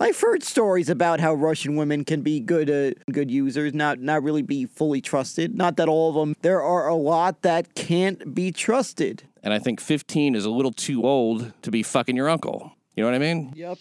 [0.00, 4.22] I've heard stories about how Russian women can be good uh, good users, not not
[4.22, 5.56] really be fully trusted.
[5.56, 6.36] Not that all of them.
[6.42, 9.24] There are a lot that can't be trusted.
[9.42, 12.72] And I think 15 is a little too old to be fucking your uncle.
[12.94, 13.52] You know what I mean?
[13.54, 13.78] Yep.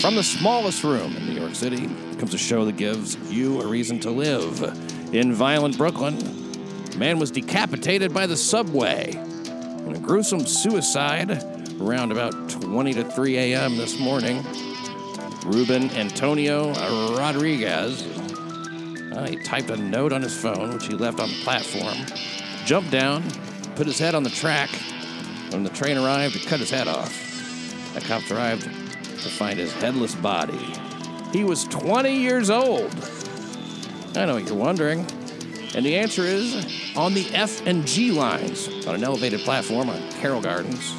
[0.00, 1.86] From the smallest room in New York City
[2.18, 4.62] comes a show that gives you a reason to live.
[5.14, 6.16] In violent Brooklyn,
[6.92, 11.42] a man was decapitated by the subway in a gruesome suicide
[11.80, 13.76] around about 20 to 3 a.m.
[13.76, 14.44] this morning.
[15.48, 16.74] Ruben Antonio
[17.16, 18.02] Rodriguez.
[19.12, 21.96] uh, he typed a note on his phone, which he left on the platform,
[22.66, 23.22] jumped down,
[23.74, 24.68] put his head on the track.
[25.50, 27.14] When the train arrived, it cut his head off.
[27.94, 30.74] The cops arrived to find his headless body.
[31.32, 32.94] He was 20 years old.
[34.16, 35.06] I know you're wondering.
[35.74, 40.12] And the answer is on the F and G lines on an elevated platform on
[40.12, 40.92] Carroll Gardens,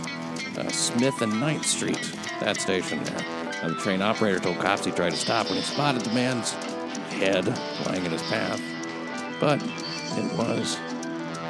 [0.57, 3.38] uh, Smith and 9th Street, that station there.
[3.61, 6.51] And the train operator told cops he tried to stop when he spotted the man's
[7.11, 7.45] head
[7.85, 8.61] lying in his path.
[9.39, 9.61] But
[10.17, 10.77] it was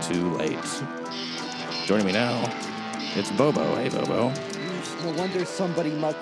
[0.07, 0.57] too late.
[1.85, 2.51] Joining me now,
[3.15, 3.75] it's Bobo.
[3.75, 4.33] Hey, Bobo.
[5.03, 6.17] No wonder somebody must.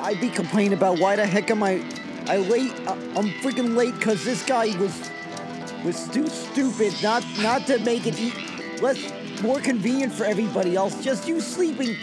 [0.00, 1.84] I'd be complaining about why the heck am I?
[2.26, 2.72] I late.
[2.86, 5.10] I- I'm freaking late because this guy was
[5.84, 6.94] was too stupid.
[7.02, 8.32] Not not to make it e-
[8.80, 8.98] less
[9.42, 11.02] more convenient for everybody else.
[11.04, 11.96] Just you sleeping.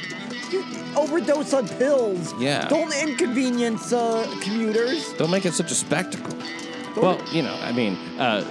[0.52, 0.64] You
[0.98, 2.34] overdose on pills.
[2.40, 2.68] Yeah.
[2.68, 5.14] Don't inconvenience uh, commuters.
[5.14, 6.38] Don't make it such a spectacle.
[6.98, 8.44] Well, you know, I mean, uh,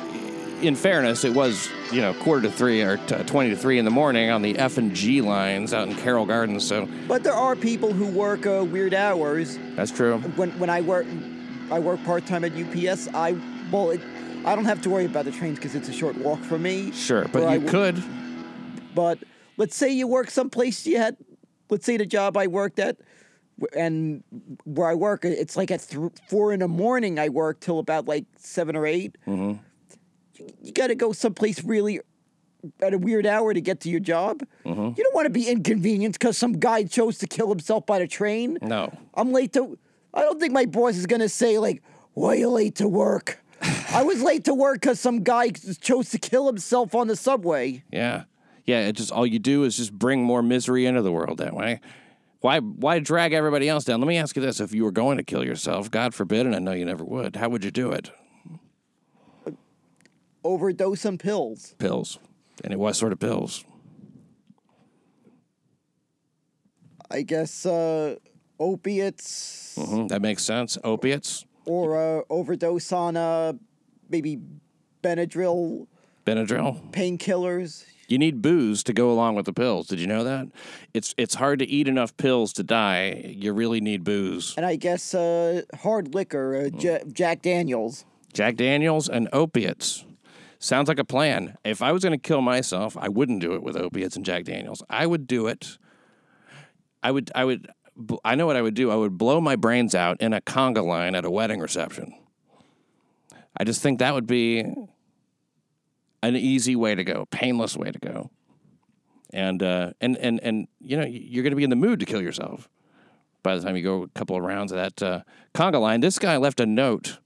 [0.62, 3.84] in fairness, it was you know quarter to three or t- twenty to three in
[3.84, 6.67] the morning on the F and G lines out in Carroll Gardens.
[6.67, 9.59] So But there are people who work uh, weird hours.
[9.77, 10.19] that's true.
[10.37, 11.06] When when I work,
[11.71, 13.09] I work part time at UPS.
[13.15, 13.37] I
[13.71, 14.01] well, it,
[14.47, 16.93] I don't have to worry about the trains because it's a short walk for me.
[16.93, 18.03] Sure, but Or I you could.
[18.95, 19.19] But
[19.59, 21.17] let's say you work someplace you had,
[21.70, 22.96] let's say the job I worked at,
[23.76, 24.22] and
[24.64, 27.18] where I work, it's like at th- four in the morning.
[27.18, 29.58] I work till about like seven or 8 Mm-hmm.
[30.36, 32.00] You, you got to go someplace really
[32.80, 34.42] at a weird hour to get to your job.
[34.64, 34.80] Mm-hmm.
[34.97, 38.06] You don't want to be inconvenienced because some guy chose to kill himself by the
[38.06, 38.59] train.
[38.62, 38.92] No.
[39.14, 39.78] I'm late to.
[40.14, 41.82] I don't think my boss is gonna say like,
[42.14, 43.42] "Why are you late to work?"
[43.92, 47.84] I was late to work because some guy chose to kill himself on the subway.
[47.92, 48.25] Yeah,
[48.70, 48.88] yeah.
[48.88, 51.81] It just all you do is just bring more misery into the world that way.
[52.41, 54.00] Why why drag everybody else down?
[54.00, 56.54] Let me ask you this: If you were going to kill yourself, God forbid, and
[56.54, 58.10] I know you never would, how would you do it?
[60.42, 61.75] Overdose on pills.
[61.78, 62.19] Pills.
[62.64, 63.64] And was sort of pills.
[67.10, 68.16] I guess uh,
[68.59, 70.78] opiates hmm That makes sense.
[70.84, 73.54] Opiates, or uh, overdose on uh,
[74.09, 74.38] maybe
[75.03, 75.86] Benadryl
[76.25, 76.92] Benadryl.
[76.92, 77.84] painkillers.
[78.10, 79.87] You need booze to go along with the pills.
[79.87, 80.48] Did you know that?
[80.93, 83.34] It's it's hard to eat enough pills to die.
[83.37, 84.53] You really need booze.
[84.56, 88.04] And I guess uh, hard liquor, uh, J- Jack Daniels.
[88.32, 90.04] Jack Daniels and opiates.
[90.59, 91.56] Sounds like a plan.
[91.65, 94.42] If I was going to kill myself, I wouldn't do it with opiates and Jack
[94.44, 94.82] Daniels.
[94.91, 95.78] I would do it.
[97.04, 97.31] I would.
[97.32, 97.69] I would.
[98.25, 98.91] I know what I would do.
[98.91, 102.12] I would blow my brains out in a conga line at a wedding reception.
[103.56, 104.65] I just think that would be
[106.22, 108.31] an easy way to go, painless way to go.
[109.32, 112.06] And uh, and and and you know you're going to be in the mood to
[112.06, 112.69] kill yourself
[113.42, 115.20] by the time you go a couple of rounds of that uh,
[115.54, 116.00] conga line.
[116.00, 117.19] This guy left a note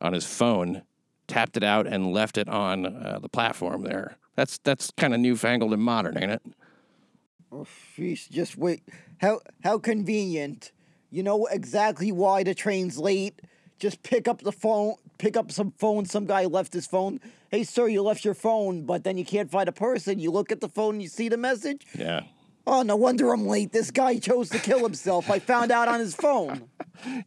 [0.00, 0.82] on his phone,
[1.26, 4.18] tapped it out, and left it on uh, the platform there.
[4.34, 6.42] That's that's kind of newfangled and modern, ain't it?
[7.50, 8.82] Oh, sheesh, just wait.
[9.20, 10.72] How how convenient.
[11.10, 13.40] You know exactly why the train's late.
[13.78, 16.04] Just pick up the phone, pick up some phone.
[16.04, 17.20] Some guy left his phone.
[17.50, 20.18] Hey, sir, you left your phone, but then you can't find a person.
[20.18, 21.86] You look at the phone, you see the message.
[21.96, 22.22] Yeah.
[22.66, 23.72] Oh, no wonder I'm late.
[23.72, 25.30] This guy chose to kill himself.
[25.30, 26.68] I found out on his phone.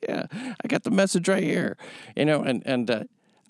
[0.02, 1.78] Yeah, I got the message right here.
[2.16, 3.04] You know, and and uh,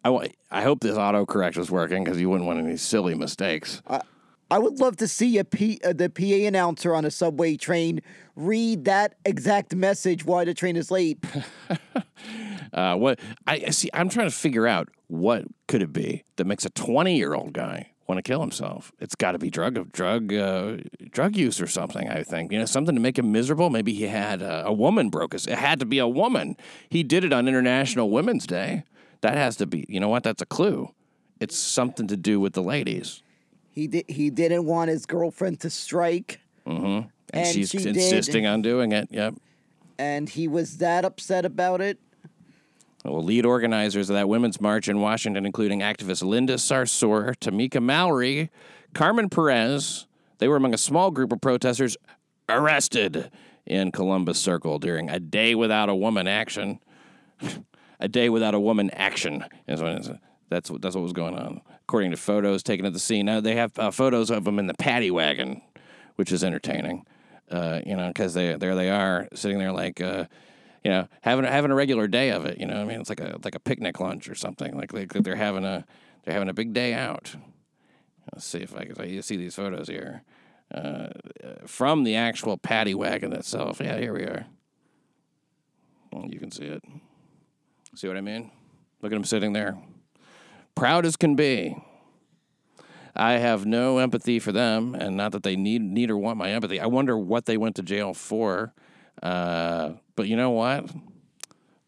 [0.04, 3.82] I I hope this autocorrect was working because you wouldn't want any silly mistakes.
[4.52, 8.02] I would love to see a P, uh, the PA announcer on a subway train
[8.36, 11.24] read that exact message why the train is late.
[12.74, 16.46] Uh, what I I see, I'm trying to figure out what could it be that
[16.46, 18.92] makes a 20 year old guy want to kill himself.
[19.00, 20.78] It's got to be drug drug uh,
[21.12, 22.08] drug use or something.
[22.10, 23.70] I think you know something to make him miserable.
[23.70, 25.46] Maybe he had uh, a woman broke his.
[25.46, 26.56] It had to be a woman.
[26.90, 28.84] He did it on International Women's Day.
[29.22, 29.86] That has to be.
[29.90, 30.24] You know what?
[30.24, 30.90] That's a clue.
[31.40, 33.22] It's something to do with the ladies.
[33.70, 34.06] He did.
[34.08, 37.96] He didn't want his girlfriend to strike, And, And she's she did.
[37.96, 39.10] insisting on doing it.
[39.12, 39.36] Yep.
[40.00, 42.00] and he was that upset about it.
[43.06, 48.50] Well, lead organizers of that women's march in Washington, including activists Linda Sarsour, Tamika Mallory,
[48.94, 50.06] Carmen Perez,
[50.40, 51.96] they were among a small group of protesters
[52.48, 53.30] arrested
[53.66, 56.80] in Columbus Circle during a day without a woman action.
[58.00, 60.10] a day without a woman action is
[60.50, 63.26] that's what that's what was going on, according to photos taken at the scene.
[63.26, 65.62] Now they have uh, photos of them in the paddy wagon,
[66.16, 67.06] which is entertaining.
[67.52, 70.02] Uh, you know, because they there they are sitting there like.
[70.02, 70.26] Uh,
[70.84, 72.60] you know, having having a regular day of it.
[72.60, 74.76] You know, I mean, it's like a like a picnic lunch or something.
[74.76, 75.86] Like they, they're having a
[76.24, 77.36] they're having a big day out.
[78.34, 80.24] Let's see if I can see these photos here
[80.74, 81.08] uh,
[81.66, 83.82] from the actual paddy wagon itself.
[83.82, 84.46] Yeah, here we are.
[86.12, 86.84] Well, you can see it.
[87.96, 88.52] See what I mean?
[89.02, 89.78] Look at him sitting there,
[90.76, 91.76] proud as can be.
[93.16, 96.52] I have no empathy for them, and not that they need need or want my
[96.52, 96.80] empathy.
[96.80, 98.74] I wonder what they went to jail for.
[99.22, 100.90] Uh, but you know what?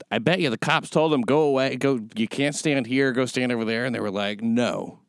[0.09, 1.99] I bet you the cops told them go away, go.
[2.15, 3.13] You can't stand here.
[3.13, 4.99] Go stand over there, and they were like, no,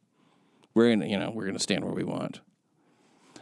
[0.74, 2.40] we're gonna, you know, we're gonna stand where we want.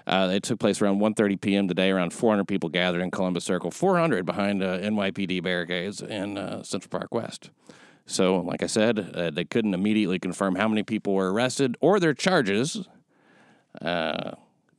[0.07, 1.69] Uh, it took place around 1:30 p.m.
[1.69, 1.91] today.
[1.91, 6.89] Around 400 people gathered in Columbus Circle, 400 behind uh, NYPD barricades in uh, Central
[6.91, 7.51] Park West.
[8.07, 12.01] So, like I said, uh, they couldn't immediately confirm how many people were arrested or
[12.01, 12.89] their charges.
[13.81, 14.33] Uh,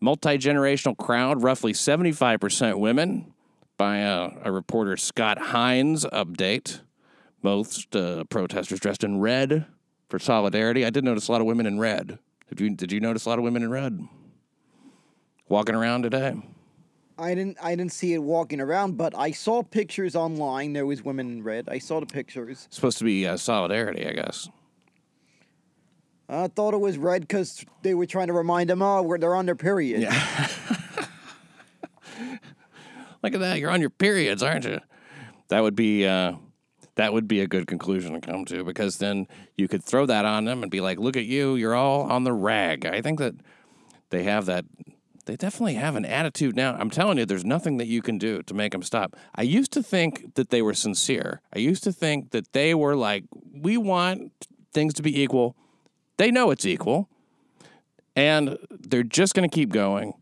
[0.04, 3.34] Multi generational crowd, roughly 75% women,
[3.82, 6.82] by a, a reporter Scott Hines update.
[7.42, 9.66] Most uh, protesters dressed in red
[10.08, 10.86] for solidarity.
[10.86, 12.20] I did notice a lot of women in red.
[12.50, 14.08] Did you did you notice a lot of women in red
[15.50, 16.36] walking around today?
[17.18, 20.74] I didn't I didn't see it walking around, but I saw pictures online.
[20.74, 21.68] There was women in red.
[21.68, 22.68] I saw the pictures.
[22.70, 24.48] supposed to be uh, solidarity, I guess.
[26.30, 29.34] I thought it was red because they were trying to remind them, oh, we're, they're
[29.34, 30.04] on their period.
[30.04, 30.48] Yeah.
[33.24, 34.80] Look at that, you're on your periods, aren't you?
[35.50, 36.34] That would be uh,
[36.96, 39.28] that would be a good conclusion to come to because then
[39.58, 42.24] you could throw that on them and be like, "Look at you, you're all on
[42.24, 43.36] the rag." I think that
[44.10, 44.66] they have that.
[45.26, 46.74] They definitely have an attitude now.
[46.74, 49.16] I'm telling you, there's nothing that you can do to make them stop.
[49.36, 51.42] I used to think that they were sincere.
[51.56, 54.32] I used to think that they were like, "We want
[54.74, 55.56] things to be equal."
[56.18, 57.10] They know it's equal,
[58.16, 60.14] and they're just going to keep going.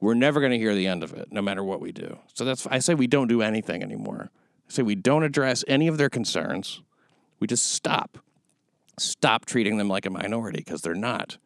[0.00, 2.18] We're never going to hear the end of it, no matter what we do.
[2.34, 4.30] So that's I say we don't do anything anymore.
[4.68, 6.82] I say we don't address any of their concerns.
[7.40, 8.18] We just stop.
[8.98, 11.38] Stop treating them like a minority because they're not.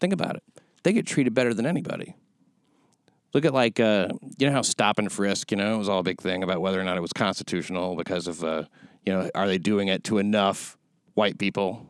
[0.00, 0.42] Think about it.
[0.82, 2.16] They get treated better than anybody.
[3.32, 4.08] Look at like uh,
[4.38, 6.60] you know how stop and frisk, you know, it was all a big thing about
[6.60, 8.64] whether or not it was constitutional because of uh,
[9.04, 10.76] you know, are they doing it to enough
[11.14, 11.86] white people?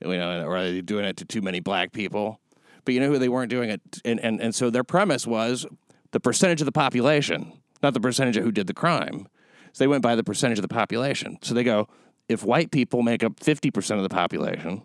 [0.00, 2.40] You know, or are they doing it to too many black people?
[2.84, 5.66] But you know who they weren't doing it, and, and and so their premise was
[6.12, 9.26] the percentage of the population, not the percentage of who did the crime.
[9.72, 11.38] So they went by the percentage of the population.
[11.42, 11.88] So they go,
[12.28, 14.82] if white people make up fifty percent of the population,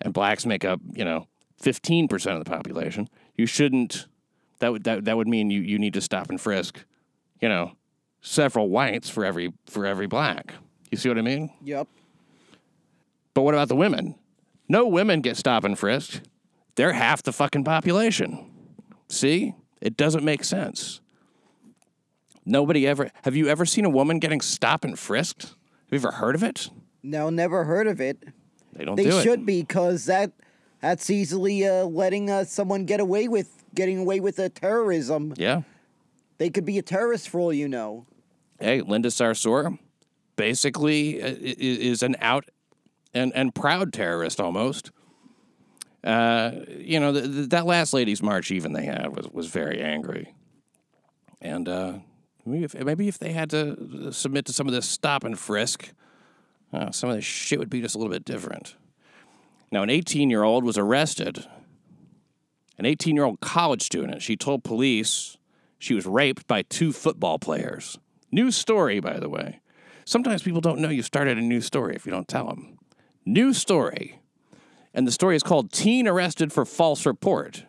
[0.00, 1.26] and blacks make up, you know,
[1.58, 4.06] fifteen percent of the population, you shouldn't.
[4.60, 6.84] That would that, that would mean you, you need to stop and frisk,
[7.42, 7.72] you know,
[8.22, 10.54] several whites for every for every black.
[10.90, 11.52] You see what I mean?
[11.62, 11.88] Yep.
[13.34, 14.14] But what about the women?
[14.68, 16.22] No women get stop and frisked.
[16.76, 18.50] They're half the fucking population.
[19.08, 19.54] See?
[19.80, 21.00] It doesn't make sense.
[22.44, 25.42] Nobody ever have you ever seen a woman getting stop and frisked?
[25.42, 25.54] Have
[25.90, 26.70] you ever heard of it?
[27.02, 28.22] No, never heard of it.
[28.72, 29.46] They don't They do should it.
[29.46, 30.32] be because that
[30.80, 35.34] that's easily uh, letting uh, someone get away with getting away with uh, terrorism.
[35.36, 35.62] Yeah.
[36.38, 38.06] They could be a terrorist for all you know.
[38.60, 39.78] Hey, Linda Sarsour
[40.36, 42.44] basically uh, is an out
[43.12, 44.90] and, and proud terrorist almost.
[46.06, 49.82] Uh, you know, th- th- that last ladies' march even they had was, was very
[49.82, 50.32] angry.
[51.42, 51.94] And uh,
[52.44, 55.90] maybe, if, maybe if they had to submit to some of this stop and frisk,
[56.72, 58.76] uh, some of this shit would be just a little bit different.
[59.72, 61.44] Now, an 18 year old was arrested.
[62.78, 64.22] An 18 year old college student.
[64.22, 65.36] She told police
[65.76, 67.98] she was raped by two football players.
[68.30, 69.60] New story, by the way.
[70.04, 72.78] Sometimes people don't know you started a new story if you don't tell them.
[73.24, 74.20] New story.
[74.96, 77.64] And the story is called Teen Arrested for False Report.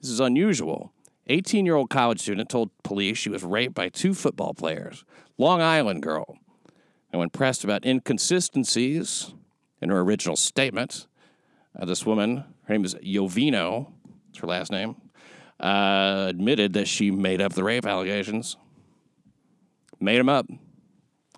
[0.00, 0.94] This is unusual.
[1.26, 5.04] 18 year old college student told police she was raped by two football players.
[5.36, 6.38] Long Island girl.
[7.12, 9.34] And when pressed about inconsistencies
[9.82, 11.06] in her original statement,
[11.78, 13.92] uh, this woman, her name is Yovino,
[14.28, 14.96] that's her last name,
[15.60, 18.56] uh, admitted that she made up the rape allegations,
[20.00, 20.46] made them up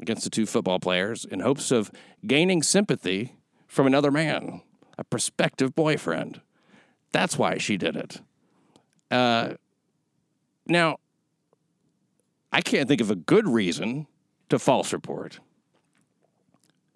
[0.00, 1.90] against the two football players in hopes of
[2.24, 3.34] gaining sympathy
[3.66, 4.62] from another man,
[4.98, 6.40] a prospective boyfriend.
[7.12, 8.20] That's why she did it.
[9.10, 9.54] Uh,
[10.66, 10.96] now,
[12.52, 14.06] I can't think of a good reason
[14.48, 15.40] to false report,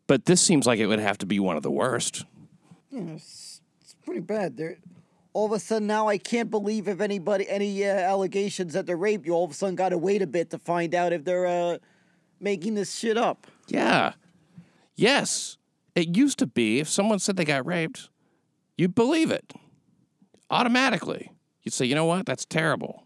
[0.06, 2.24] but this seems like it would have to be one of the worst.
[2.90, 4.56] Yeah, it's, it's pretty bad.
[4.56, 4.78] There,
[5.32, 8.96] all of a sudden now I can't believe if anybody any uh, allegations that they're
[8.96, 11.24] raped you all of a sudden got to wait a bit to find out if
[11.24, 11.78] they're uh,
[12.40, 13.46] making this shit up.
[13.68, 14.14] Yeah.
[14.96, 15.56] Yes.
[16.00, 18.08] It used to be if someone said they got raped,
[18.78, 19.52] you'd believe it
[20.48, 21.30] automatically.
[21.62, 22.24] You'd say, you know what?
[22.24, 23.04] That's terrible.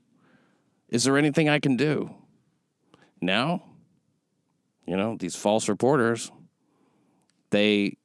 [0.88, 2.14] Is there anything I can do?
[3.20, 3.64] Now,
[4.86, 6.30] you know, these false reporters,
[7.50, 7.96] they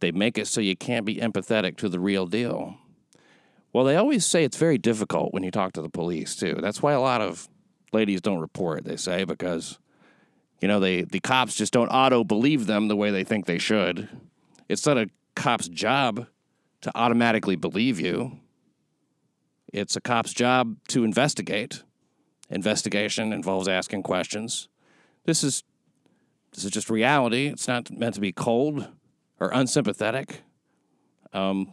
[0.00, 2.76] they make it so you can't be empathetic to the real deal.
[3.72, 6.58] Well, they always say it's very difficult when you talk to the police too.
[6.60, 7.48] That's why a lot of
[7.92, 9.78] ladies don't report, they say, because
[10.60, 13.58] you know, they the cops just don't auto believe them the way they think they
[13.58, 14.08] should.
[14.68, 16.26] It's not a cop's job
[16.82, 18.38] to automatically believe you.
[19.72, 21.82] It's a cop's job to investigate.
[22.48, 24.68] Investigation involves asking questions.
[25.24, 25.62] This is
[26.52, 27.46] this is just reality.
[27.46, 28.88] It's not meant to be cold
[29.38, 30.42] or unsympathetic.
[31.32, 31.72] Um,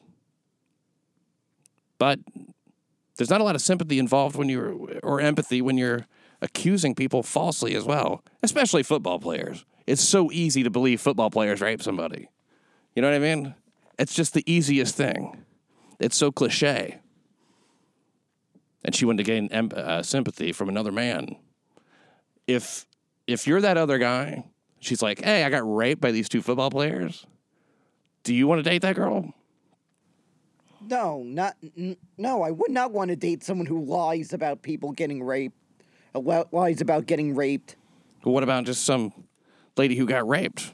[1.98, 2.20] but
[3.18, 6.06] there's not a lot of sympathy involved when you're or empathy when you're
[6.42, 9.66] accusing people falsely as well, especially football players.
[9.86, 12.30] It's so easy to believe football players rape somebody.
[12.96, 13.56] You know what I mean?
[13.98, 15.44] It's just the easiest thing.
[16.00, 17.00] It's so cliche.
[18.84, 21.36] And she wanted to gain em- uh, sympathy from another man.
[22.46, 22.86] If
[23.26, 24.46] if you're that other guy,
[24.80, 27.26] she's like, "Hey, I got raped by these two football players.
[28.24, 29.34] Do you want to date that girl?"
[30.88, 32.44] No, not n- no.
[32.44, 35.58] I would not want to date someone who lies about people getting raped.
[36.20, 37.76] Lies about getting raped.
[38.24, 39.14] What about just some
[39.78, 40.74] lady who got raped?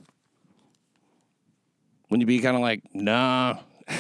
[2.09, 3.59] Wouldn't you be kind of like, nah?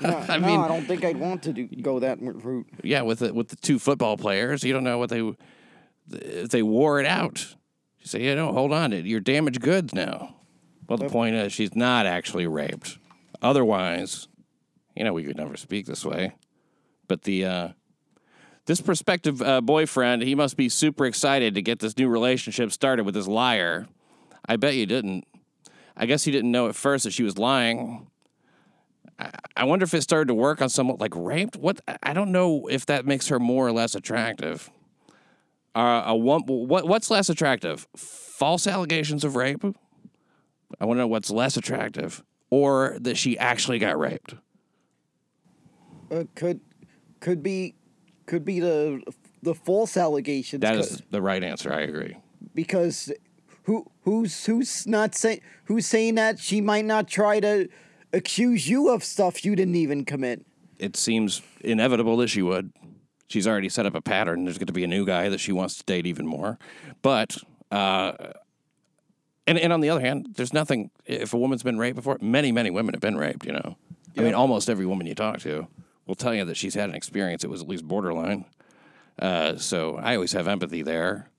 [0.00, 2.66] No, I no, mean- I don't think I'd want to do, go that route.
[2.82, 5.32] Yeah, with the, with the two football players, you don't know what they
[6.10, 7.54] if they wore it out.
[8.00, 10.34] You say, you know, hold on, you're damaged goods now.
[10.88, 12.98] Well, the point is, she's not actually raped.
[13.40, 14.26] Otherwise,
[14.96, 16.32] you know, we could never speak this way.
[17.06, 17.68] But the uh,
[18.68, 23.04] this prospective uh, boyfriend, he must be super excited to get this new relationship started
[23.04, 23.88] with this liar.
[24.46, 25.26] I bet you didn't.
[25.96, 28.06] I guess he didn't know at first that she was lying.
[29.56, 31.56] I- wonder if it started to work on someone like raped.
[31.56, 34.70] What I don't know if that makes her more or less attractive.
[35.74, 37.88] Uh, a one, what what's less attractive?
[37.96, 39.64] False allegations of rape.
[40.78, 44.34] I want to know what's less attractive, or that she actually got raped.
[46.10, 46.60] Uh, could
[47.20, 47.74] could be
[48.28, 49.02] could be the
[49.42, 50.60] the false allegations.
[50.60, 51.72] That co- the right answer.
[51.72, 52.16] I agree.
[52.54, 53.12] because
[53.64, 57.68] who who's who's not saying who's saying that she might not try to
[58.12, 60.44] accuse you of stuff you didn't even commit.
[60.78, 62.72] It seems inevitable that she would.
[63.28, 64.44] She's already set up a pattern.
[64.44, 66.58] There's going to be a new guy that she wants to date even more.
[67.02, 67.36] But,
[67.70, 68.12] uh,
[69.46, 72.52] and, and on the other hand, there's nothing, if a woman's been raped before, many,
[72.52, 73.76] many women have been raped, you know.
[74.16, 75.66] I mean, almost every woman you talk to
[76.08, 78.46] will tell you that she's had an experience that was at least borderline.
[79.20, 81.30] Uh, so I always have empathy there,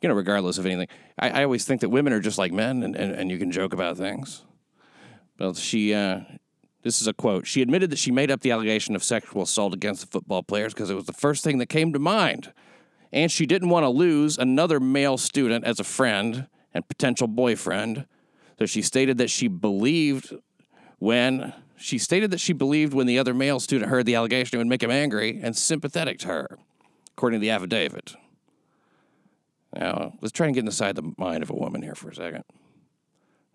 [0.00, 0.88] you know, regardless of anything.
[1.18, 3.50] I, I always think that women are just like men and, and, and you can
[3.50, 4.44] joke about things.
[5.38, 6.20] Well, she, uh,
[6.82, 7.46] this is a quote.
[7.46, 10.72] She admitted that she made up the allegation of sexual assault against the football players
[10.72, 12.52] because it was the first thing that came to mind.
[13.12, 18.06] And she didn't want to lose another male student as a friend and potential boyfriend.
[18.58, 20.34] So she stated that she believed
[20.98, 24.58] when she stated that she believed when the other male student heard the allegation it
[24.58, 26.58] would make him angry and sympathetic to her,
[27.12, 28.14] according to the affidavit.
[29.76, 32.44] Now, let's try and get inside the mind of a woman here for a second.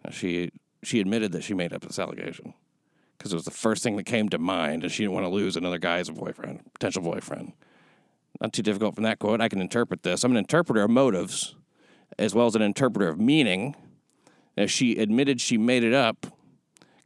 [0.03, 0.51] Now, she
[0.83, 2.53] she admitted that she made up this allegation
[3.17, 5.29] because it was the first thing that came to mind, and she didn't want to
[5.29, 7.53] lose another guy as a boyfriend, potential boyfriend.
[8.39, 9.41] Not too difficult from that quote.
[9.41, 10.23] I can interpret this.
[10.23, 11.55] I'm an interpreter of motives,
[12.17, 13.75] as well as an interpreter of meaning.
[14.55, 16.27] Now, she admitted she made it up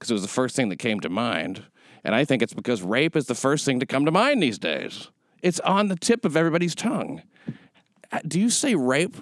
[0.04, 1.64] because it was the first thing that came to mind,
[2.04, 4.60] and I think it's because rape is the first thing to come to mind these
[4.60, 5.08] days.
[5.42, 7.22] It's on the tip of everybody's tongue.
[8.12, 9.16] Uh, Do you say rape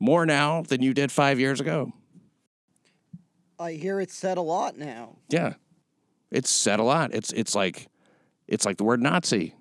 [0.00, 1.92] more now than you did five years ago?
[3.58, 5.18] I hear it said a lot now.
[5.28, 5.54] Yeah.
[6.30, 7.14] It's said a lot.
[7.14, 7.86] It's it's like
[8.48, 9.54] it's like the word Nazi.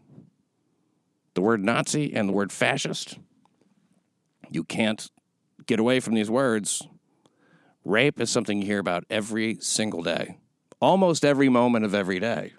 [1.34, 3.20] The word Nazi and the word fascist.
[4.50, 5.12] You can't
[5.66, 6.82] get away from these words.
[7.84, 10.38] Rape is something you hear about every single day.
[10.80, 12.54] Almost every moment of every day.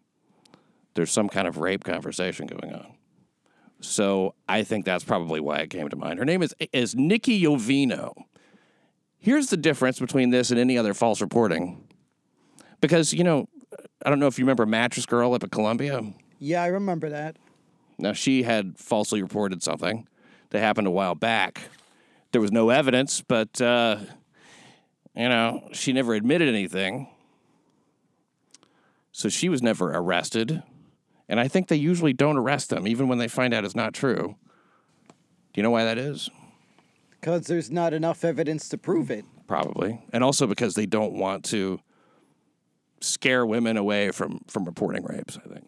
[0.94, 2.94] There's some kind of rape conversation going on.
[3.80, 6.18] So I think that's probably why it came to mind.
[6.18, 8.14] Her name is is Nikki Yovino.
[9.18, 11.87] Here's the difference between this and any other false reporting.
[12.80, 13.49] Because, you know,
[14.04, 16.00] I don't know if you remember Mattress Girl up at Columbia.
[16.38, 17.37] Yeah, I remember that.
[17.99, 20.06] Now, she had falsely reported something
[20.50, 21.62] that happened a while back.
[22.32, 23.99] There was no evidence, but, uh,
[25.14, 27.08] you know, she never admitted anything.
[29.16, 30.62] So she was never arrested.
[31.26, 33.94] And I think they usually don't arrest them, even when they find out it's not
[33.94, 34.37] true.
[35.08, 35.14] Do
[35.54, 36.28] you know why that is?
[37.12, 39.25] Because there's not enough evidence to prove it.
[39.46, 40.02] Probably.
[40.12, 41.80] And also because they don't want to
[43.00, 45.66] scare women away from, from reporting rapes, I think.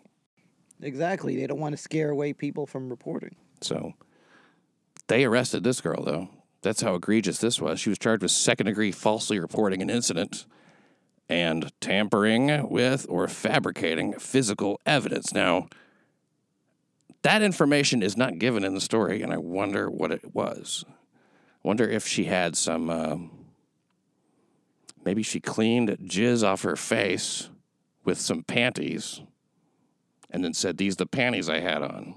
[0.83, 1.35] Exactly.
[1.35, 3.35] They don't want to scare away people from reporting.
[3.63, 3.95] So
[5.07, 6.29] they arrested this girl, though.
[6.61, 7.81] That's how egregious this was.
[7.81, 10.45] She was charged with second degree falsely reporting an incident
[11.29, 15.33] and tampering with or fabricating physical evidence.
[15.33, 15.69] Now,
[17.23, 20.85] that information is not given in the story, and I wonder what it was.
[21.63, 22.89] Wonder if she had some.
[22.89, 23.17] Uh,
[25.05, 27.51] maybe she cleaned jizz off her face
[28.05, 29.21] with some panties,
[30.31, 32.15] and then said, "These the panties I had on."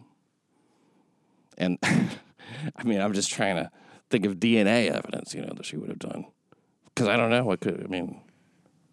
[1.57, 3.71] And I mean, I'm just trying to
[4.09, 6.25] think of DNA evidence, you know, that she would have done.
[6.85, 7.81] Because I don't know what could.
[7.83, 8.21] I mean,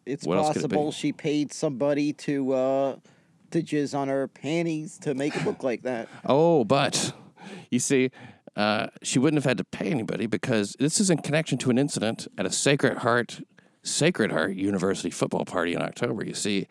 [0.09, 2.97] It's What could it possible she paid somebody to uh,
[3.51, 6.09] to jizz on her panties to make it look like that.
[6.25, 7.13] Oh, but
[7.71, 8.11] you see,
[8.57, 11.79] uh, she wouldn't have had to pay anybody because this is in connection to an
[11.79, 13.41] incident at a Sacred Heart
[13.83, 16.25] Sacred Heart University football party in October.
[16.25, 16.67] You see,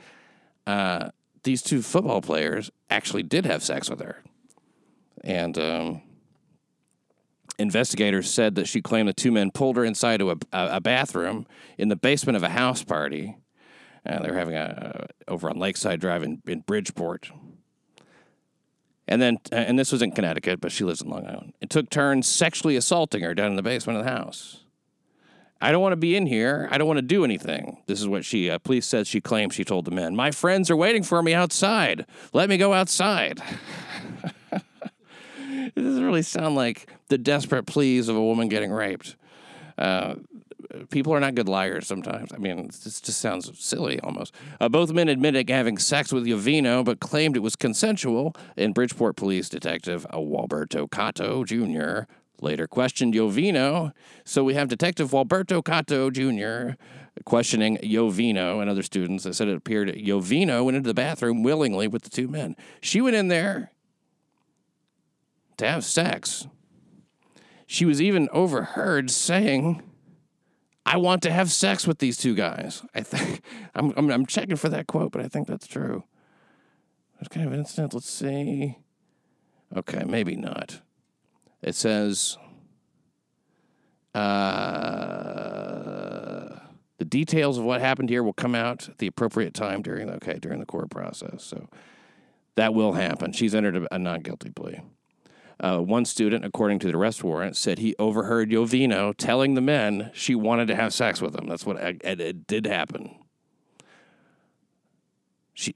[0.68, 1.10] uh,
[1.44, 4.24] these two football players actually did have sex with her,
[5.24, 6.02] and um,
[7.60, 11.48] investigators said that she claimed the two men pulled her inside to a, a, bathroom
[11.78, 13.38] in the basement of a house party.
[14.06, 17.32] Uh, they were having a over on Lakeside Drive in, in Bridgeport.
[19.08, 21.54] And then, and this was in Connecticut, but she lives in Long Island.
[21.62, 24.66] It took turns sexually assaulting her down in the basement of the house.
[25.60, 26.68] I don't want to be in here.
[26.72, 27.82] I don't want to do anything.
[27.88, 30.16] This is what she, uh, police said she claimed she told the men.
[30.16, 32.06] My friends are waiting for me outside.
[32.34, 33.42] Let me go outside.
[35.76, 39.16] it doesn't really sound like the desperate pleas of a woman getting raped.
[39.78, 40.16] Uh,
[40.90, 42.32] people are not good liars sometimes.
[42.34, 44.34] I mean, this just sounds silly almost.
[44.60, 48.36] Uh, both men admitted having sex with Yovino, but claimed it was consensual.
[48.56, 52.12] And Bridgeport police detective Walberto Cato Jr.
[52.42, 53.92] later questioned Yovino.
[54.26, 56.76] So we have Detective Walberto Cato Jr.
[57.26, 59.24] questioning Yovino and other students.
[59.24, 62.56] They said it appeared Yovino went into the bathroom willingly with the two men.
[62.82, 63.72] She went in there
[65.58, 66.48] to have sex.
[67.66, 69.84] She was even overheard saying,
[70.86, 72.84] I want to have sex with these two guys.
[72.96, 73.42] I think
[73.76, 76.04] I'm, I'm, I'm checking for that quote, but I think that's true.
[77.20, 77.94] What kind of incident?
[77.94, 78.78] Let's see.
[79.76, 80.80] Okay, maybe not.
[81.62, 82.38] It says,
[84.16, 84.28] uh,
[86.98, 90.14] the details of what happened here will come out at the appropriate time during the,
[90.14, 91.44] okay during the court process.
[91.44, 91.68] So
[92.56, 93.34] that will happen.
[93.34, 94.80] She's entered a, a not guilty plea.
[95.60, 100.12] Uh, one student, according to the arrest warrant, said he overheard Yovino telling the men
[100.14, 101.48] she wanted to have sex with him.
[101.48, 103.16] That's what it, it did happen.
[105.56, 105.76] She,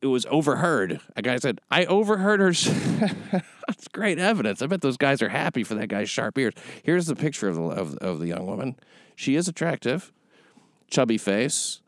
[0.00, 1.00] it was overheard.
[1.16, 2.52] A guy said, "I overheard her."
[3.66, 4.62] That's great evidence.
[4.62, 6.54] I bet those guys are happy for that guy's sharp ears.
[6.84, 8.76] Here's the picture of the of, of the young woman.
[9.16, 10.12] She is attractive,
[10.88, 11.80] chubby face.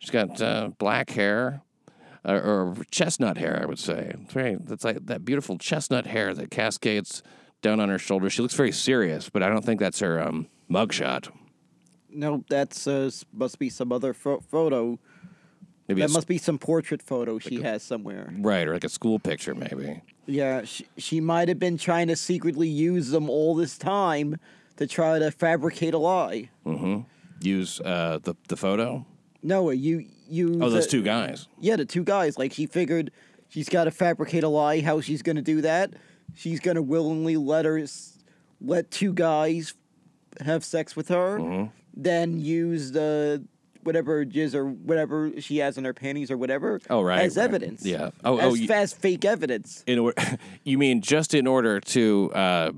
[0.00, 1.62] She's got uh, black hair,
[2.24, 4.12] uh, or chestnut hair, I would say.
[4.22, 7.22] It's very, that's like that beautiful chestnut hair that cascades
[7.62, 8.28] down on her shoulder.
[8.30, 11.30] She looks very serious, but I don't think that's her um, mugshot.
[12.10, 14.98] No, that's uh, must be some other pho- photo.
[15.88, 18.32] Maybe That must be some portrait photo she has somewhere.
[18.38, 20.00] right, or like a school picture, maybe.
[20.26, 24.36] Yeah, she, she might have been trying to secretly use them all this time
[24.76, 26.50] to try to fabricate a lie.
[27.40, 29.04] Use uh, the the photo.
[29.42, 31.48] No, you use Oh, those uh, two guys.
[31.60, 32.38] Yeah, the two guys.
[32.38, 33.10] Like she figured
[33.48, 34.80] she's got to fabricate a lie.
[34.80, 35.92] How she's going to do that?
[36.34, 37.84] She's going to willingly let her
[38.60, 39.74] let two guys
[40.40, 41.66] have sex with her, Mm-hmm.
[41.94, 43.44] then use the
[43.82, 46.80] whatever jizz or whatever she has in her panties or whatever.
[46.88, 47.42] Oh, right, as right.
[47.44, 47.84] evidence.
[47.84, 48.10] Yeah.
[48.24, 49.82] Oh, as oh, you- fast fake evidence.
[49.86, 50.14] In order,
[50.64, 52.72] you mean just in order to uh,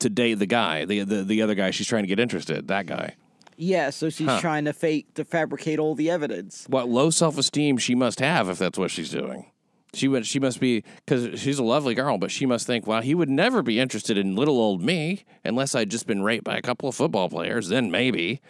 [0.00, 2.86] to date the guy, the, the the other guy she's trying to get interested, that
[2.86, 3.14] guy.
[3.60, 4.40] Yeah, so she's Huh.
[4.40, 6.64] trying to fake to fabricate all the evidence.
[6.68, 9.46] What low self esteem she must have if that's what she's doing.
[9.94, 10.26] She would.
[10.26, 13.28] She must be because she's a lovely girl, but she must think, well, he would
[13.30, 16.88] never be interested in little old me unless I'd just been raped by a couple
[16.88, 17.68] of football players.
[17.68, 18.40] Then maybe.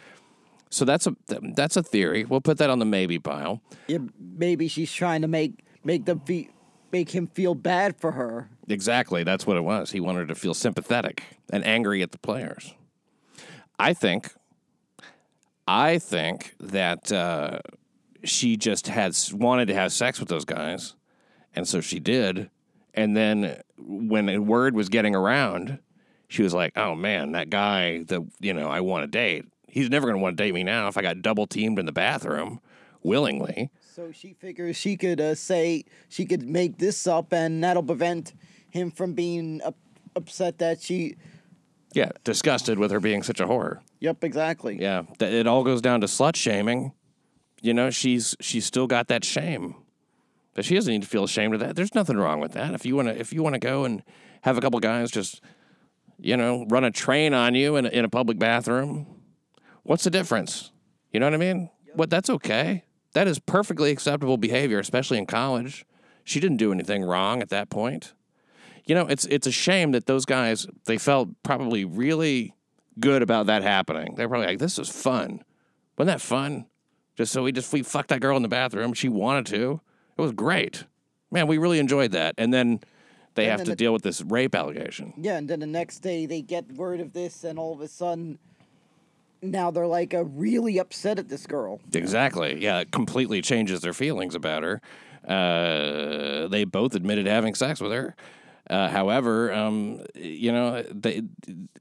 [0.68, 1.16] So that's a
[1.55, 2.25] that's a theory.
[2.25, 3.62] We'll put that on the maybe pile.
[3.87, 6.51] Yeah, maybe she's trying to make make them fe-
[6.92, 8.51] make him feel bad for her.
[8.68, 9.23] Exactly.
[9.23, 9.92] That's what it was.
[9.92, 12.75] He wanted to feel sympathetic and angry at the players.
[13.79, 14.33] I think.
[15.68, 17.59] I think that uh,
[18.24, 20.94] she just had wanted to have sex with those guys,
[21.54, 22.48] and so she did.
[22.94, 25.78] And then when word was getting around,
[26.28, 29.44] she was like, "Oh man, that guy that you know I want to date.
[29.66, 31.85] He's never going to want to date me now if I got double teamed in
[31.85, 32.61] the bathroom
[33.02, 37.83] willingly." So she figures she could uh, say she could make this up, and that'll
[37.83, 38.33] prevent
[38.70, 39.76] him from being up,
[40.16, 41.16] upset that she.
[41.92, 43.81] Yeah, disgusted with her being such a whore.
[44.01, 44.81] Yep, exactly.
[44.81, 46.93] Yeah, th- it all goes down to slut shaming.
[47.61, 49.75] You know, she's she's still got that shame,
[50.55, 51.75] but she doesn't need to feel ashamed of that.
[51.77, 52.75] There's nothing wrong with that.
[52.75, 54.03] If you want to, if you want to go and
[54.43, 55.43] have a couple guys just,
[56.19, 59.07] you know, run a train on you in a, in a public bathroom,
[59.83, 60.71] what's the difference?
[61.13, 61.71] You know what I mean?
[61.95, 62.85] What that's okay.
[63.15, 65.85] That is perfectly acceptable behavior, especially in college.
[66.23, 68.13] She didn't do anything wrong at that point.
[68.85, 72.55] You know, it's it's a shame that those guys they felt probably really
[73.01, 74.15] good about that happening.
[74.17, 75.43] They're probably like, "This is fun."
[75.97, 76.67] Wasn't that fun?
[77.17, 78.93] Just so we just we fucked that girl in the bathroom.
[78.95, 79.81] She wanted to.
[80.17, 80.85] It was great,
[81.31, 81.47] man.
[81.47, 82.35] We really enjoyed that.
[82.39, 82.81] And then
[83.35, 85.15] they And have then to the- deal with this rape allegation.
[85.17, 87.89] Yeah, and then the next day they get word of this, and all of a
[87.89, 88.39] sudden,
[89.43, 91.81] now they're like uh, really upset at this girl.
[91.93, 92.63] Exactly.
[92.63, 94.81] Yeah, it completely changes their feelings about her.
[95.27, 98.17] Uh, they both admitted having sex with her.
[98.68, 101.22] Uh, however, um, you know, they,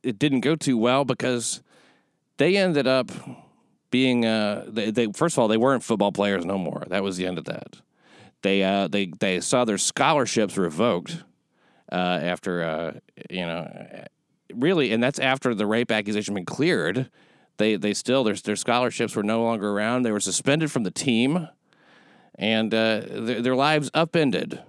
[0.04, 1.62] it didn't go too well because
[2.38, 3.12] they ended up
[3.92, 4.26] being.
[4.26, 6.84] Uh, they, they first of all, they weren't football players no more.
[6.88, 7.82] That was the end of that.
[8.42, 11.24] They uh, they they saw their scholarships revoked
[11.92, 14.06] uh, after uh, you know
[14.54, 17.10] really, and that's after the rape accusation been cleared.
[17.58, 20.04] They they still their their scholarships were no longer around.
[20.04, 21.50] They were suspended from the team,
[22.36, 24.62] and uh, their, their lives upended,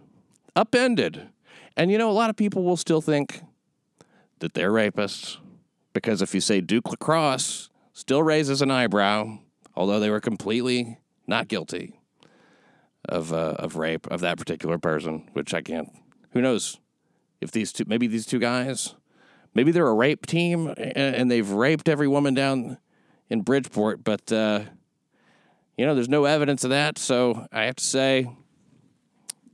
[0.57, 1.29] upended.
[1.79, 3.41] And you know, a lot of people will still think
[4.41, 5.39] that they're rapists
[5.95, 9.39] because if you say Duke Lacrosse, still raises an eyebrow,
[9.75, 11.99] although they were completely not guilty
[13.09, 15.31] of uh, of rape of that particular person.
[15.33, 15.89] Which I can't.
[16.33, 16.79] Who knows
[17.41, 18.95] if these two maybe these two guys
[19.55, 22.79] maybe they're a rape team and they've raped every woman down
[23.29, 24.61] in Bridgeport, but uh,
[25.77, 26.99] you know, there's no evidence of that.
[26.99, 28.29] So I have to say,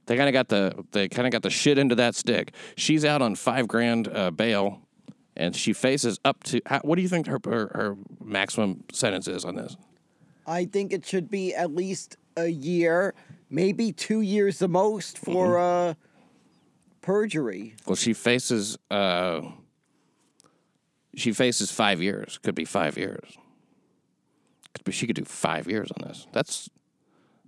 [0.06, 2.52] they kind of got the they kind of got the shit into that stick.
[2.76, 4.80] She's out on five grand uh, bail,
[5.36, 6.60] and she faces up to.
[6.66, 9.76] How, what do you think her, her her maximum sentence is on this?
[10.46, 13.14] I think it should be at least a year,
[13.48, 15.90] maybe two years the most for Mm-hmm.
[15.90, 15.94] uh,
[17.00, 17.74] perjury.
[17.86, 19.40] Well, she faces uh,
[21.14, 22.38] she faces five years.
[22.42, 23.36] Could be five years.
[24.74, 26.26] Could be, she could do five years on this.
[26.32, 26.68] That's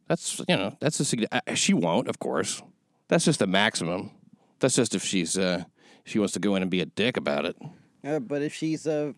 [0.09, 2.63] that's you know that's a uh, she won't of course.
[3.09, 4.11] That's just the maximum.
[4.59, 5.65] That's just if she's uh,
[6.05, 7.57] she wants to go in and be a dick about it.
[8.05, 9.13] Uh, but if she's uh,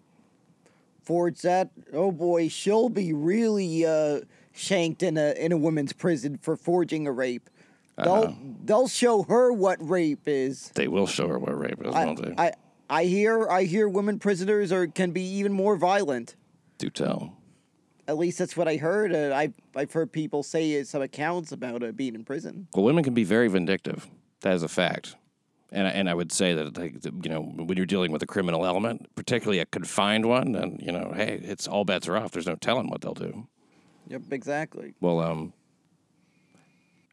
[1.02, 4.20] forged that, oh boy, she'll be really uh,
[4.52, 7.48] shanked in a in a women's prison for forging a rape.
[7.96, 8.32] They'll Uh-huh.
[8.64, 10.70] they'll show her what rape is.
[10.74, 12.34] They will show her what rape is, I, won't they?
[12.36, 12.52] I
[12.90, 16.36] I hear I hear women prisoners are can be even more violent.
[16.78, 17.37] Do tell.
[18.08, 19.14] At least that's what I heard.
[19.14, 22.66] Uh, I I've heard people say some accounts about uh, being in prison.
[22.74, 24.08] Well, women can be very vindictive.
[24.40, 25.14] That is a fact.
[25.70, 28.26] And I, and I would say that like, you know when you're dealing with a
[28.26, 32.32] criminal element, particularly a confined one, then you know hey, it's all bets are off.
[32.32, 33.46] There's no telling what they'll do.
[34.08, 34.94] Yep, exactly.
[35.00, 35.52] Well, um,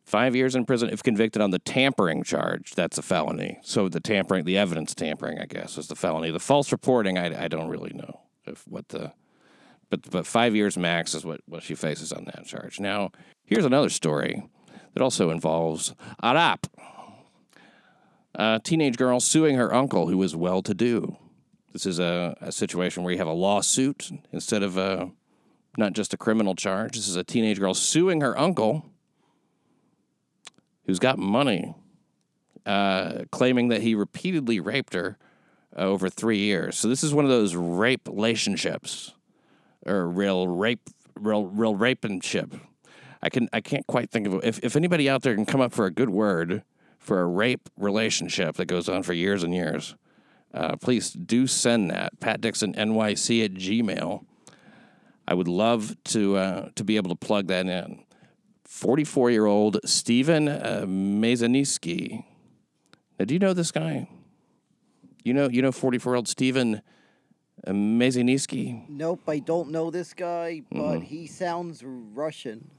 [0.06, 2.72] five years in prison if convicted on the tampering charge.
[2.72, 3.60] That's a felony.
[3.64, 6.32] So the tampering, the evidence tampering, I guess, is the felony.
[6.32, 9.12] The false reporting, I, I don't really know if what the,
[9.90, 12.80] but but five years max is what what she faces on that charge.
[12.80, 13.12] Now,
[13.46, 14.44] here's another story
[14.94, 15.94] that also involves
[16.24, 16.68] Arap,
[18.36, 21.18] a teenage girl suing her uncle who is well-to-do.
[21.74, 25.12] This is a, a situation where you have a lawsuit instead of a
[25.78, 26.96] not just a criminal charge.
[26.96, 28.86] This is a teenage girl suing her uncle,
[30.86, 31.76] who's got money,
[32.66, 35.18] uh, claiming that he repeatedly raped her
[35.76, 36.78] over three years.
[36.78, 39.14] So this is one of those rape relationships,
[39.86, 42.54] or real rape, real real ship.
[43.22, 45.74] I can I can't quite think of if if anybody out there can come up
[45.74, 46.64] for a good word
[47.00, 49.96] for a rape relationship that goes on for years and years.
[50.54, 54.26] Uh, please do send that Pat Dixon NYC at Gmail.
[55.28, 58.04] I would love to uh, to be able to plug that in.
[58.64, 62.24] Forty-four year old Stephen uh, Mazaniski.
[63.20, 64.08] Now, do you know this guy?
[65.24, 66.82] You know you know forty four year old Stephen
[67.68, 71.02] uh, Nope, I don't know this guy, but Mm-hmm.
[71.02, 72.70] he sounds Russian.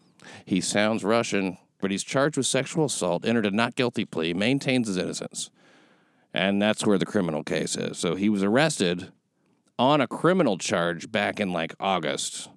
[0.44, 3.24] He sounds Russian, but he's charged with sexual assault.
[3.24, 4.34] Entered a not guilty plea.
[4.34, 5.50] Maintains his innocence,
[6.34, 7.98] and that's where the criminal case is.
[7.98, 9.12] So he was arrested
[9.78, 12.48] on a criminal charge back in like August.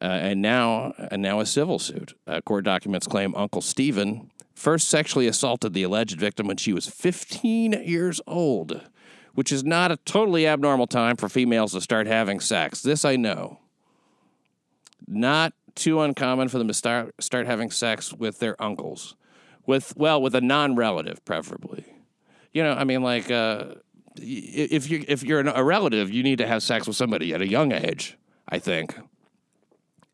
[0.00, 2.14] Uh, and now, and now a civil suit.
[2.26, 6.86] Uh, court documents claim Uncle Stephen first sexually assaulted the alleged victim when she was
[6.86, 8.82] 15 years old,
[9.38, 12.82] which is not a totally abnormal time for females to start having sex.
[12.82, 13.60] This I know.
[15.06, 19.14] Not too uncommon for them to start start having sex with their uncles,
[19.64, 21.84] with well, with a non-relative, preferably.
[22.52, 23.74] You know, I mean, like uh,
[24.16, 27.46] if you if you're a relative, you need to have sex with somebody at a
[27.46, 28.18] young age.
[28.48, 28.98] I think.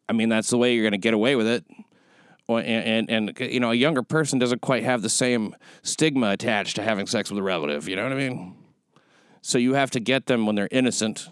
[0.07, 1.65] I mean, that's the way you're going to get away with it.
[2.47, 6.77] And, and and you know, a younger person doesn't quite have the same stigma attached
[6.77, 7.89] to having sex with a relative.
[7.89, 8.57] You know what I mean?
[9.47, 11.29] So you have to get them when they're innocent.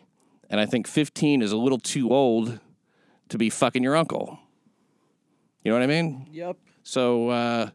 [0.51, 2.61] And I think 15 is a little too old
[3.31, 4.39] to be fucking your uncle.
[5.65, 6.29] You know what I mean?
[6.31, 6.59] Yep.
[6.83, 7.71] So uh,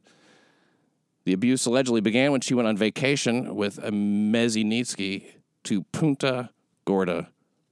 [1.26, 5.26] the abuse allegedly began when she went on vacation with a Mezinitsky
[5.64, 6.52] to Punta
[6.86, 7.30] Gorda,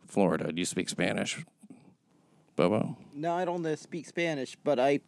[0.08, 0.52] Florida.
[0.52, 1.46] Do you speak Spanish,
[2.56, 2.98] Bobo?
[3.14, 5.02] No, I don't uh, speak Spanish, but I.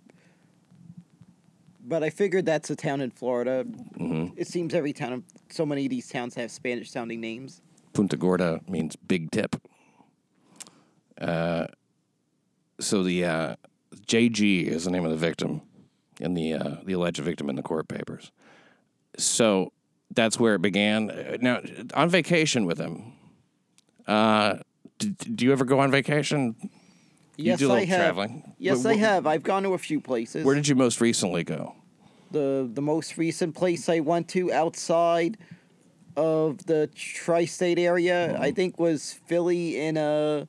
[1.87, 3.63] But I figured that's a town in Florida.
[3.63, 4.33] Mm-hmm.
[4.35, 7.61] It seems every town, of, so many of these towns have Spanish-sounding names.
[7.93, 9.55] Punta Gorda means big tip.
[11.19, 11.67] Uh,
[12.79, 13.55] so the uh,
[14.05, 15.61] JG is the name of the victim,
[16.21, 18.31] and the uh, the alleged victim in the court papers.
[19.17, 19.71] So
[20.13, 21.09] that's where it began.
[21.09, 21.61] Uh, Now,
[21.95, 23.13] on vacation with him,
[24.05, 24.57] uh,
[24.99, 26.55] do you ever go on vacation?
[27.37, 27.99] Yes, you do a I have.
[27.99, 28.53] traveling.
[28.59, 29.25] Yes, Wh- I have.
[29.25, 30.43] I've gone to a few places.
[30.45, 31.73] Where did you most recently go?
[32.31, 35.37] The the most recent place I went to outside
[36.15, 38.41] of the tri-state area, Mm-hmm.
[38.41, 40.47] I think was Philly in a,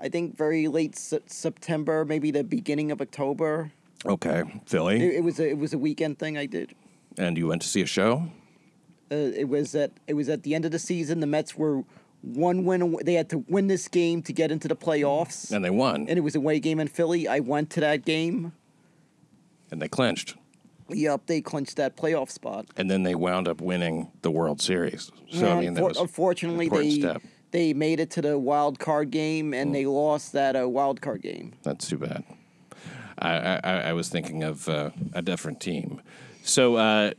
[0.00, 3.70] I think very late se- September, maybe the beginning of October.
[4.06, 5.02] Okay, Philly.
[5.16, 6.74] it was a, it was a weekend thing I did.
[7.18, 8.28] And you went to see a show?
[9.12, 11.20] Uh, it was at it was at the end of the season.
[11.20, 11.84] The Mets were
[12.22, 12.96] one win.
[13.04, 16.06] They had to win this game to get into the playoffs, And they won.
[16.08, 17.28] and it was a away game in Philly.
[17.28, 18.52] I went to that game.
[19.70, 20.34] And they clinched.
[20.88, 22.66] Yep, they clinched that playoff spot.
[22.76, 25.10] And then they wound up winning the World Series.
[25.32, 27.22] So, I mean, was unfortunately, they step.
[27.50, 31.22] they made it to the wild card game and they lost that uh, wild card
[31.22, 31.54] game.
[31.62, 32.24] That's too bad.
[33.18, 36.02] I, I, I was thinking of uh, a different team.
[36.42, 37.12] So, uh,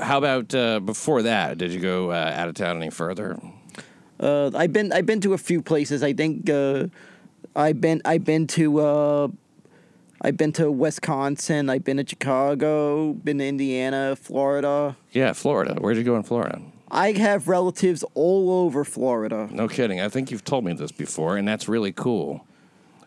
[0.00, 1.56] how about uh, before that?
[1.58, 3.40] Did you go uh, out of town any further?
[4.18, 6.02] Uh, I've been I've been to a few places.
[6.02, 6.86] I think uh,
[7.54, 9.28] I've been I've been to uh,
[10.24, 11.68] I've been to Wisconsin.
[11.68, 13.12] I've been to Chicago.
[13.12, 14.96] Been to Indiana, Florida.
[15.12, 15.74] Yeah, Florida.
[15.74, 16.62] Where'd you go in Florida?
[16.90, 19.50] I have relatives all over Florida.
[19.52, 20.00] No kidding.
[20.00, 22.46] I think you've told me this before, and that's really cool.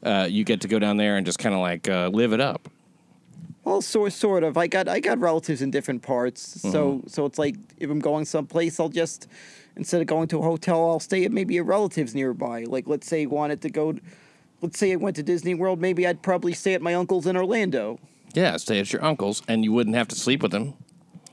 [0.03, 2.39] Uh, you get to go down there and just kind of like uh, live it
[2.39, 2.69] up.
[3.63, 4.55] Well, sort sort of.
[4.55, 6.61] I got I got relatives in different parts.
[6.61, 9.27] So so it's like if I'm going someplace, I'll just
[9.75, 12.65] instead of going to a hotel, I'll stay at maybe a relative's nearby.
[12.65, 13.95] Like let's say wanted to go.
[14.61, 15.79] Let's say I went to Disney World.
[15.79, 17.99] Maybe I'd probably stay at my uncle's in Orlando.
[18.33, 20.73] Yeah, stay at your uncle's, and you wouldn't have to sleep with him.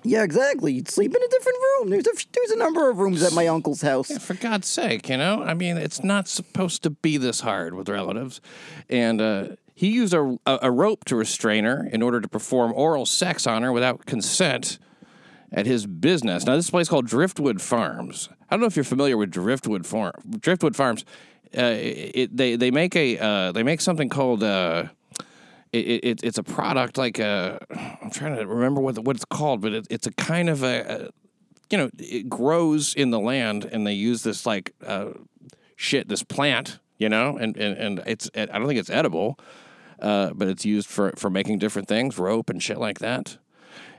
[0.03, 0.75] Yeah, exactly.
[0.75, 1.91] You'd sleep in a different room.
[1.91, 4.11] There's a there's a number of rooms at my uncle's house.
[4.11, 5.43] Yeah, for God's sake, you know?
[5.43, 8.43] I mean, it's not supposed to be this hard with relatives.
[8.91, 12.75] And uh, he used a, a, a rope to restrain her in order to perform
[12.75, 14.79] oral sex on her without consent
[15.51, 16.45] at his business.
[16.45, 18.29] Now, this is place called Driftwood Farms.
[18.51, 20.13] I don't know if you're familiar with Driftwood Farm.
[20.39, 21.05] Driftwood Farms.
[21.57, 24.85] Uh, it, they they make a uh, they make something called uh,
[25.73, 27.59] it, it, it's a product like a
[28.03, 30.63] I'm trying to remember what the, what it's called, but it, it's a kind of
[30.63, 31.11] a, a
[31.71, 35.11] you know it grows in the land, and they use this like uh,
[35.77, 39.39] shit this plant, you know, and and, and it's I don't think it's edible,
[40.01, 43.39] uh, but it's used for for making different things, rope and shit like that.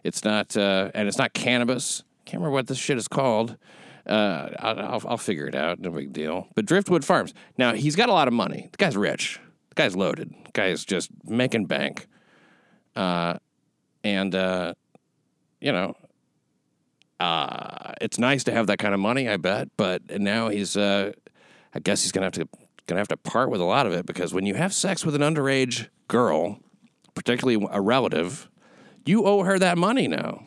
[0.03, 2.03] It's not uh, and it's not cannabis.
[2.25, 3.57] Can't remember what this shit is called.
[4.05, 5.79] Uh, I'll, I'll, figure it out.
[5.79, 6.47] No big deal.
[6.53, 7.33] But Driftwood Farms.
[7.57, 8.69] Now he's got a lot of money.
[8.71, 9.39] The guy's rich.
[9.69, 10.29] The guy's loaded.
[10.45, 12.07] The guy's just making bank.
[12.95, 13.39] Uh,
[14.03, 14.75] and uh,
[15.59, 15.95] you know,
[17.19, 19.27] uh, it's nice to have that kind of money.
[19.27, 19.69] I bet.
[19.75, 20.77] But now he's.
[20.77, 21.13] Uh,
[21.73, 22.47] I guess he's gonna have to
[22.87, 25.15] gonna have to part with a lot of it because when you have sex with
[25.15, 26.59] an underage girl,
[27.15, 28.49] particularly a relative,
[29.05, 30.43] you owe her that money now.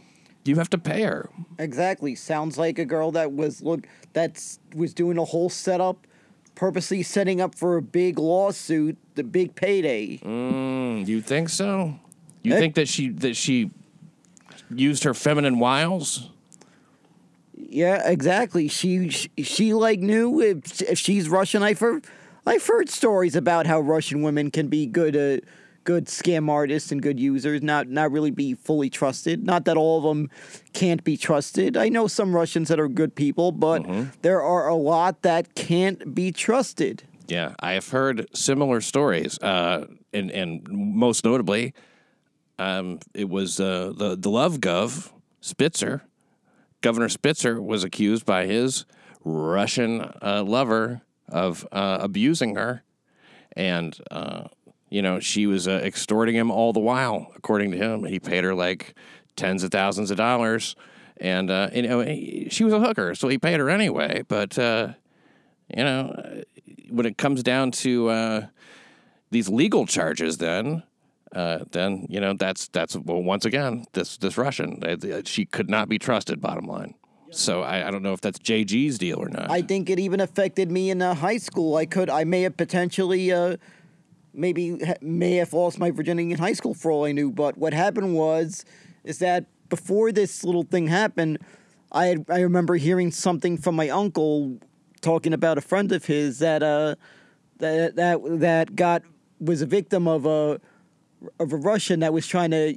[0.48, 1.28] You have to pay her.
[1.58, 2.14] Exactly.
[2.14, 6.06] Sounds like a girl that was look that's was doing a whole setup,
[6.54, 10.18] purposely setting up for a big lawsuit, the big payday.
[10.18, 11.98] Mm, you think so?
[12.42, 13.70] You Heck- think that she that she
[14.70, 16.30] used her feminine wiles?
[17.54, 18.68] Yeah, exactly.
[18.68, 21.62] She, she she like knew if if she's Russian.
[21.62, 22.06] I've heard
[22.46, 25.44] I've heard stories about how Russian women can be good uh,
[25.88, 29.42] good scam artists and good users, not not really be fully trusted.
[29.42, 30.29] Not that all of them
[30.74, 31.79] can't be trusted.
[31.79, 33.87] I know some Russians that are good people, but
[34.20, 37.05] there are a lot that can't be trusted.
[37.27, 41.72] Yeah, I have heard similar stories, uh, and and most notably,
[42.59, 46.03] um, it was uh, the the Love Gov Spitzer,
[46.83, 48.85] Governor Spitzer was accused by his
[49.24, 52.83] Russian uh, lover of uh, abusing her,
[53.57, 54.48] and uh,
[54.90, 57.33] you know, she was uh, extorting him all the while.
[57.37, 58.94] According to him, he paid her like
[59.37, 60.77] tens of thousands of dollars,
[61.18, 62.05] and uh, you know,
[62.51, 64.22] she was a hooker, so he paid her anyway.
[64.27, 64.94] But uh,
[65.74, 66.42] you know,
[66.90, 68.46] when it comes down to uh,
[69.31, 70.83] these legal charges, then.
[71.31, 75.68] Uh, then you know that's that's well once again this this Russian uh, she could
[75.68, 76.40] not be trusted.
[76.40, 76.94] Bottom line,
[77.31, 79.51] so I, I don't know if that's JG's deal or not.
[79.51, 81.77] I think it even affected me in uh, high school.
[81.77, 83.57] I could, I may have potentially, uh,
[84.38, 87.31] maybe may have lost my virginity in high school for all I knew.
[87.31, 88.64] But what happened was,
[89.05, 91.38] is that before this little thing happened,
[91.92, 94.59] I had, I remember hearing something from my uncle
[95.01, 96.96] talking about a friend of his that uh
[97.59, 99.03] that that that got
[99.40, 100.61] was a victim of a
[101.38, 102.74] of a Russian that was trying to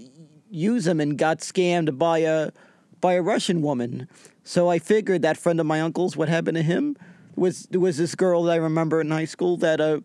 [0.49, 2.51] use him and got scammed by a
[2.99, 4.07] by a Russian woman.
[4.43, 6.95] So I figured that friend of my uncle's, what happened to him
[7.35, 10.01] was was this girl that I remember in high school that uh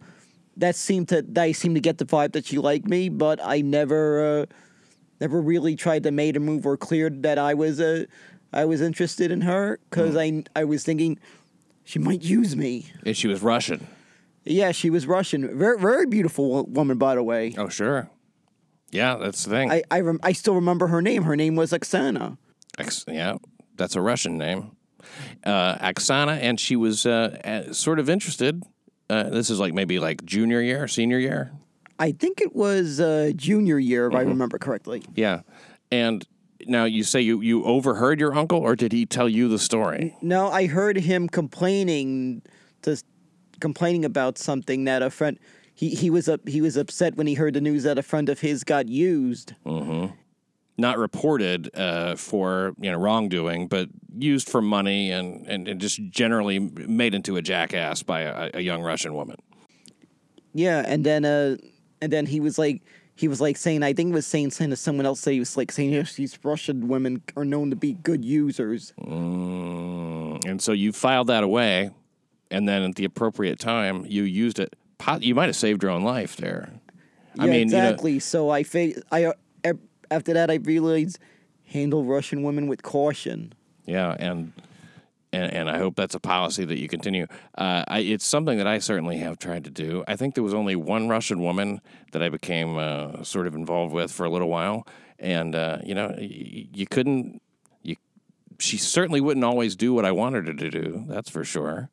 [0.57, 3.41] that seemed to that I seemed to get the vibe that she liked me, but
[3.43, 4.47] I never uh,
[5.21, 8.05] never really tried to make a move or cleared that I was uh,
[8.53, 11.19] I was interested in her because I I was thinking
[11.85, 12.91] she might use me.
[13.05, 13.87] and she was Russian.
[14.45, 15.59] Yeah, she was Russian.
[15.59, 17.55] Very very beautiful woman, by the way.
[17.59, 18.09] Oh sure,
[18.91, 19.71] yeah, that's the thing.
[19.71, 21.25] I I, rem- I still remember her name.
[21.25, 22.39] Her name was Oksana.
[22.79, 23.37] Ex- yeah,
[23.75, 24.73] that's a Russian name.
[25.45, 28.63] Uh, Oksana, and she was uh, uh, sort of interested.
[29.09, 31.53] Uh, this is like maybe like junior year, senior year.
[31.99, 35.03] I think it was uh, junior year, if I remember correctly.
[35.15, 35.43] Yeah,
[35.91, 36.27] and
[36.67, 40.17] now you say you you overheard your uncle, or did he tell you the story?
[40.21, 42.43] No, I heard him complaining
[42.83, 43.01] to
[43.61, 45.39] complaining about something that a friend
[45.75, 48.29] he, he was up he was upset when he heard the news that a friend
[48.29, 49.55] of his got used.
[50.79, 56.01] Not reported uh, for you know wrongdoing, but used for money and, and, and just
[56.11, 59.37] generally made into a jackass by a, a young Russian woman.
[60.53, 61.57] Yeah, and then uh
[62.01, 62.83] and then he was like
[63.15, 65.39] he was like saying I think he was saying saying to someone else that he
[65.39, 68.93] was like saying yes, these Russian women are known to be good users.
[69.01, 71.91] Mm, and so you filed that away,
[72.51, 74.77] and then at the appropriate time, you used it.
[75.21, 76.73] You might have saved your own life there.
[77.39, 78.19] I yeah, mean, you know- exactly.
[78.19, 79.33] so I fa- I uh,
[80.11, 81.19] after that I realized
[81.65, 83.53] handle Russian women with caution.
[83.87, 84.53] yeah, and
[85.33, 87.27] and and I hope that's a policy that you continue.
[87.59, 90.05] Uh, I, it's something that I certainly have tried to do.
[90.07, 91.81] I think there was only one Russian woman
[92.13, 94.87] that I became uh, sort of involved with for a little while,
[95.19, 97.43] and uh, you know, y- you couldn't.
[97.83, 97.97] You,
[98.59, 101.05] she certainly wouldn't always do what I wanted her to do.
[101.09, 101.91] That's for sure.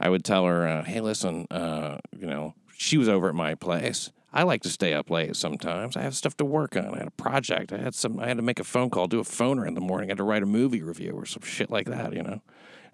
[0.00, 3.54] I would tell her, uh, "Hey, listen, uh, you know, she was over at my
[3.54, 4.10] place.
[4.32, 5.96] I like to stay up late sometimes.
[5.96, 6.94] I have stuff to work on.
[6.94, 7.72] I had a project.
[7.72, 8.18] I had some.
[8.18, 10.08] I had to make a phone call, do a phoner in the morning.
[10.08, 12.12] I had to write a movie review or some shit like that.
[12.14, 12.40] You know."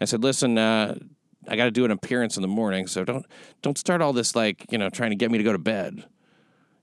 [0.01, 0.99] I said, "Listen, uh,
[1.47, 3.25] I got to do an appearance in the morning, so don't
[3.63, 6.05] don't start all this like you know trying to get me to go to bed."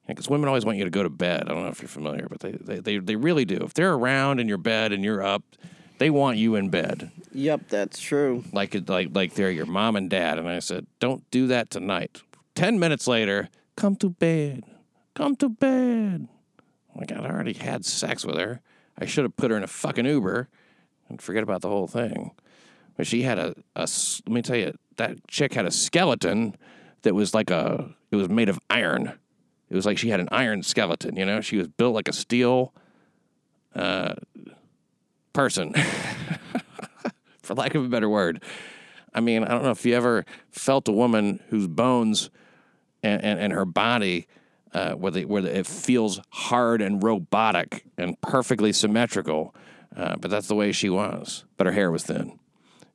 [0.08, 1.46] Because women always want you to go to bed.
[1.46, 3.58] I don't know if you're familiar, but they, they, they, they really do.
[3.58, 5.42] If they're around in your bed and you're up,
[5.98, 8.44] they want you in bed Yep, that's true.
[8.54, 10.40] like like like they're your mom and dad.
[10.40, 12.22] And I said, don't do that tonight.
[12.54, 14.64] Ten minutes later, come to bed.
[15.14, 16.28] Come to bed.
[16.96, 18.62] Like I'd already had sex with her.
[18.98, 20.48] I should have put her in a fucking Uber
[21.10, 22.32] and forget about the whole thing.
[22.96, 26.56] But she had a, a let me tell you, that chick had a skeleton
[27.02, 29.14] that was like a, it was made of iron.
[29.70, 31.42] It was like she had an iron skeleton, you know?
[31.42, 32.74] She was built like a steel
[33.76, 34.16] uh,
[35.34, 35.74] person,
[37.42, 38.42] for lack of a better word.
[39.14, 42.30] I mean, I don't know if you ever felt a woman whose bones
[43.06, 44.28] and, and, and her body,
[44.74, 49.56] uh, where, they, where it feels hard and robotic and perfectly symmetrical,
[49.96, 51.46] uh, but that's the way she was.
[51.58, 52.38] But her hair was thin,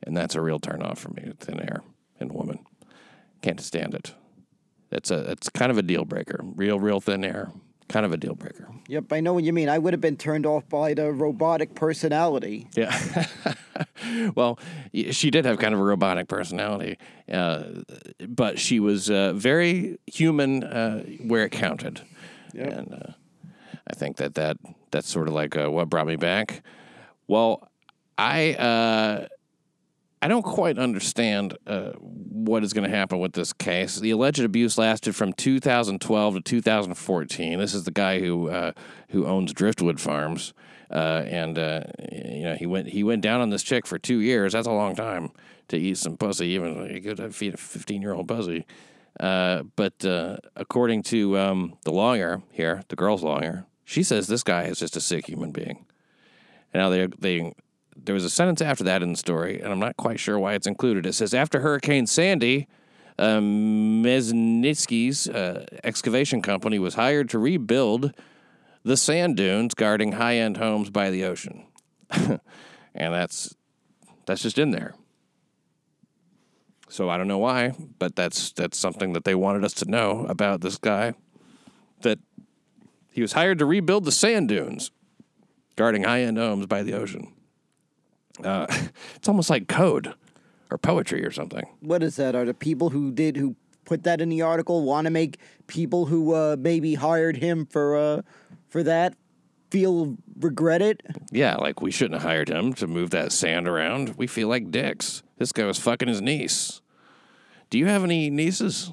[0.02, 1.32] and that's a real turn off for me.
[1.38, 1.82] Thin hair
[2.18, 2.58] in a woman,
[3.40, 4.14] can't stand it.
[4.90, 6.40] It's a it's kind of a deal breaker.
[6.42, 7.52] Real, real thin hair,
[7.90, 8.68] kind of a deal breaker.
[8.88, 9.68] Yep, I know what you mean.
[9.68, 12.68] I would have been turned off by the robotic personality.
[12.74, 13.26] Yeah.
[14.35, 14.59] well,
[14.92, 16.96] she did have kind of a robotic personality,
[17.31, 17.64] uh,
[18.26, 22.00] but she was uh, very human uh, where it counted.
[22.55, 23.12] And uh,
[23.88, 24.57] I think that, that
[24.90, 26.62] that's sort of like uh, what brought me back.
[27.26, 27.68] Well,
[28.16, 29.29] I uh,
[30.22, 33.96] I don't quite understand uh, what is going to happen with this case.
[33.96, 37.58] The alleged abuse lasted from 2012 to 2014.
[37.58, 38.72] This is the guy who uh,
[39.10, 40.52] who owns Driftwood Farms,
[40.90, 44.20] uh, and uh, you know he went he went down on this chick for two
[44.20, 44.52] years.
[44.52, 45.30] That's a long time
[45.68, 48.66] to eat some pussy, even you could feed a 15 year old pussy.
[49.18, 54.42] Uh, but uh, according to um, the lawyer here, the girl's lawyer, she says this
[54.42, 55.86] guy is just a sick human being.
[56.74, 57.54] Now they they
[58.05, 60.55] there was a sentence after that in the story, and I'm not quite sure why
[60.55, 61.07] it's included.
[61.07, 62.66] It says after Hurricane Sandy,
[63.18, 68.14] Um, Mesnitsky's uh, excavation company was hired to rebuild
[68.82, 71.66] the sand dunes guarding high-end homes by the ocean,
[72.11, 72.40] and
[72.94, 73.55] that's
[74.24, 74.94] that's just in there.
[76.88, 80.24] So I don't know why, but that's that's something that they wanted us to know
[80.28, 81.12] about this guy.
[82.01, 82.18] That
[83.12, 84.90] he was hired to rebuild the sand dunes
[85.76, 87.34] guarding high-end homes by the ocean.
[88.45, 88.66] Uh,
[89.16, 90.14] it's almost like code
[90.70, 91.64] or poetry or something.
[91.80, 92.34] What is that?
[92.34, 96.07] Are the people who did who put that in the article want to make people
[96.07, 98.22] who uh, maybe hired him for uh,
[98.68, 99.14] for that
[99.70, 101.03] feel regret it?
[101.30, 104.14] Yeah, like we shouldn't have hired him to move that sand around.
[104.16, 105.22] We feel like dicks.
[105.38, 106.80] This guy was fucking his niece.
[107.70, 108.93] Do you have any nieces?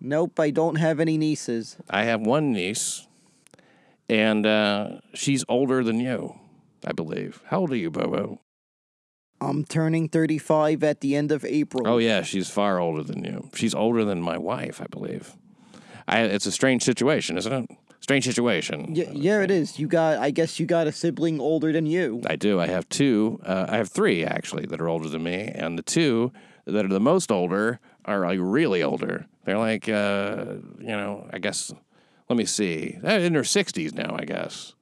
[0.00, 1.76] Nope, I don't have any nieces.
[1.88, 3.06] I have one niece,
[4.08, 6.38] and uh, she's older than you,
[6.84, 7.42] I believe.
[7.46, 8.40] How old are you, Bobo?
[9.40, 11.86] I'm turning 35 at the end of April.
[11.86, 13.50] Oh yeah, she's far older than you.
[13.54, 15.36] She's older than my wife, I believe.
[16.08, 17.70] I, it's a strange situation, isn't it?
[18.00, 18.94] Strange situation.
[18.94, 19.78] Yeah, yeah, it is.
[19.78, 20.18] You got.
[20.18, 22.22] I guess you got a sibling older than you.
[22.26, 22.60] I do.
[22.60, 23.40] I have two.
[23.44, 26.32] Uh, I have three actually that are older than me, and the two
[26.66, 29.26] that are the most older are like really older.
[29.44, 30.44] They're like, uh,
[30.78, 31.72] you know, I guess.
[32.28, 32.98] Let me see.
[33.02, 34.74] They're in their sixties now, I guess.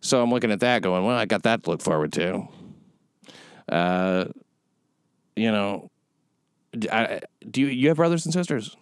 [0.00, 2.48] So I'm looking at that, going, well, I got that to look forward to.
[3.68, 4.26] Uh,
[5.36, 5.90] you know,
[6.92, 8.76] I- do you you have brothers and sisters?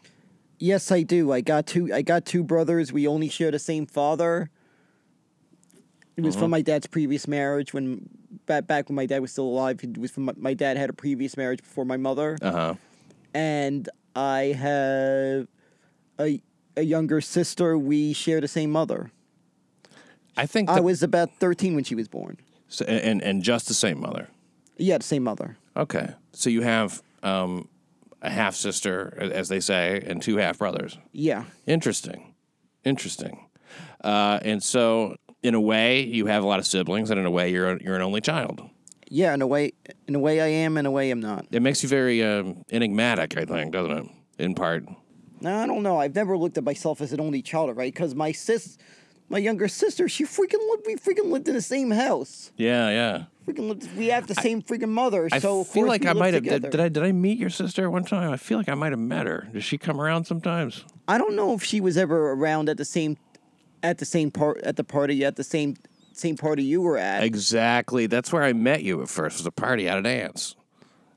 [0.58, 1.32] Yes, I do.
[1.32, 1.92] I got two.
[1.92, 2.92] I got two brothers.
[2.92, 4.50] We only share the same father.
[6.16, 7.74] It was from my dad's previous marriage.
[7.74, 8.08] When
[8.46, 10.88] back back when my dad was still alive, it was from my, my dad had
[10.88, 12.74] a previous marriage before my mother, Uh huh.
[13.34, 15.46] and I have
[16.18, 16.40] a
[16.78, 17.76] a younger sister.
[17.76, 19.10] We share the same mother.
[20.38, 22.38] I think I was about thirteen when she was born.
[22.68, 24.28] so, and and just the same mother.
[24.76, 25.56] Yeah, the same mother.
[25.76, 27.68] Okay, so you have um,
[28.22, 30.98] a half sister, as they say, and two half brothers.
[31.12, 32.34] Yeah, Interesting.
[32.84, 33.46] Interesting.
[34.02, 37.30] Uh, and so, in a way, you have a lot of siblings, and in a
[37.30, 38.62] way, you're a, you're an only child.
[39.08, 39.34] yeah.
[39.34, 39.72] In a way,
[40.06, 40.76] in a way, I am.
[40.78, 41.46] In a way, I'm not.
[41.50, 44.06] It makes you very um, enigmatic, I think, doesn't it?
[44.38, 44.84] In part.
[45.40, 45.98] No, I don't know.
[45.98, 47.92] I've never looked at myself as an only child, right?
[47.92, 48.78] Because my sis,
[49.28, 50.84] my younger sister, she freaking lived.
[50.86, 52.52] We freaking lived in the same house.
[52.56, 53.24] Yeah, yeah.
[53.46, 55.28] Freaking lived, we have the same freaking mother.
[55.30, 56.42] I so feel like I might have.
[56.42, 58.32] Did, did I did I meet your sister one time?
[58.32, 59.48] I feel like I might have met her.
[59.52, 60.84] Does she come around sometimes?
[61.06, 63.16] I don't know if she was ever around at the same,
[63.84, 65.76] at the same part at the party at the same
[66.12, 67.22] same party you were at.
[67.22, 68.06] Exactly.
[68.06, 69.36] That's where I met you at first.
[69.36, 70.02] It Was a party at a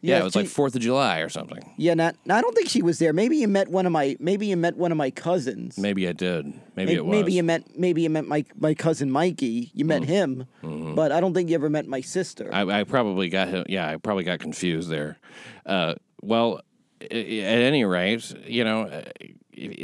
[0.01, 0.09] dance.
[0.09, 1.59] Yeah, it was like Fourth of July or something.
[1.77, 2.15] Yeah, not.
[2.25, 3.11] no, I don't think she was there.
[3.13, 4.15] Maybe you met one of my.
[4.19, 5.77] Maybe you met one of my cousins.
[5.77, 6.45] Maybe I did.
[6.75, 7.11] Maybe May- it was.
[7.11, 7.77] Maybe you met.
[7.77, 9.71] Maybe you met my my cousin Mikey.
[9.73, 9.87] You Mm.
[9.87, 10.95] met him, Mm-hmm.
[10.95, 12.49] but I don't think you ever met my sister.
[12.53, 13.65] I, I probably got him.
[13.67, 15.17] Yeah, I probably got confused there.
[15.65, 16.61] Uh, well,
[17.01, 19.03] at any rate, you know, uh,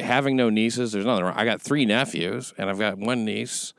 [0.03, 1.33] having no nieces, there's nothing wrong.
[1.35, 3.73] I got three nephews, and I've got one niece,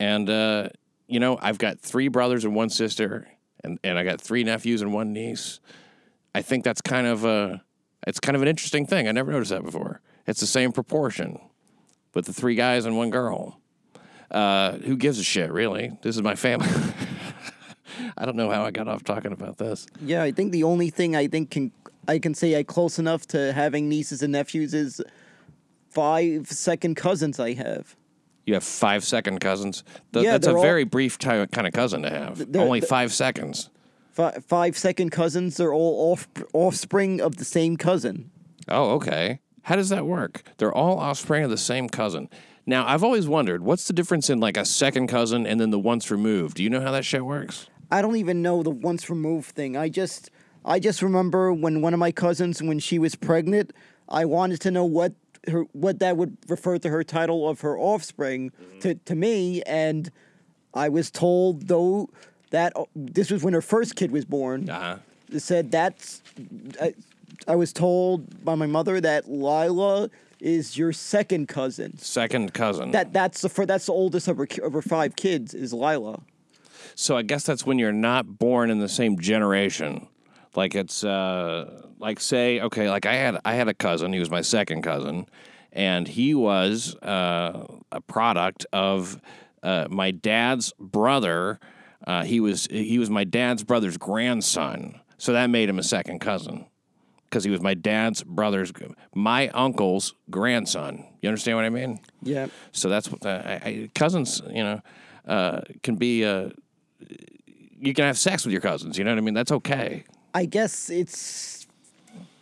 [0.00, 0.68] and uh,
[1.06, 3.28] you know, I've got three brothers and one sister,
[3.64, 5.60] and, and I got three nephews and one niece.
[6.34, 7.62] I think that's kind of a,
[8.06, 9.08] it's kind of an interesting thing.
[9.08, 10.00] I never noticed that before.
[10.26, 11.38] It's the same proportion,
[12.14, 13.60] with the three guys and one girl.
[14.30, 15.92] Uh, who gives a shit, really?
[16.02, 16.68] This is my family.
[18.16, 19.86] I don't know how I got off talking about this.
[20.00, 21.72] Yeah, I think the only thing I think can
[22.08, 25.00] I can say I close enough to having nieces and nephews is
[25.90, 27.96] five second cousins I have.
[28.46, 29.82] You have five second cousins.
[30.12, 32.52] Th- Yeah, that's a they're all- very brief ti- kind of cousin to have.
[32.52, 33.70] They're- Only they're- five seconds.
[34.12, 38.30] Fi five second cousins They're all off offspring of the same cousin.
[38.68, 39.40] Oh, okay.
[39.62, 40.42] How does that work?
[40.58, 42.28] They're all offspring of the same cousin.
[42.66, 45.78] Now, I've always wondered what's the difference in like a second cousin and then the
[45.78, 46.56] once removed?
[46.56, 47.66] Do you know how that shit works?
[47.90, 49.76] I don't even know the once removed thing.
[49.76, 50.30] I just
[50.64, 53.72] I just remember when one of my cousins when she was pregnant,
[54.08, 55.12] I wanted to know what
[55.48, 60.10] her what that would refer to her title of her offspring to, to me and
[60.74, 62.10] I was told though
[62.50, 64.68] that this was when her first kid was born.
[64.68, 64.98] Uh
[65.30, 65.38] huh.
[65.38, 66.22] Said that's
[66.80, 66.94] I,
[67.48, 71.96] I was told by my mother that Lila is your second cousin.
[71.98, 72.90] Second cousin.
[72.90, 76.20] That that's the fir- that's the oldest of her of her five kids is Lila.
[76.94, 80.06] So I guess that's when you're not born in the same generation.
[80.56, 84.12] Like it's uh, like say okay, like I had I had a cousin.
[84.12, 85.26] He was my second cousin,
[85.72, 89.20] and he was uh, a product of
[89.62, 91.58] uh, my dad's brother.
[92.06, 95.00] Uh, he was he was my dad's brother's grandson.
[95.18, 96.66] So that made him a second cousin
[97.34, 98.72] because he was my dad's brother's
[99.14, 101.04] my uncle's grandson.
[101.20, 101.98] You understand what I mean?
[102.22, 102.46] Yeah.
[102.70, 104.80] So that's what uh, I, I, cousins, you know,
[105.26, 106.24] uh, can be.
[106.24, 106.50] Uh,
[107.76, 108.96] you can have sex with your cousins.
[108.96, 109.34] You know what I mean?
[109.34, 110.04] That's okay.
[110.34, 111.66] I guess it's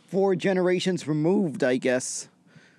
[0.09, 2.29] four generations removed, I guess.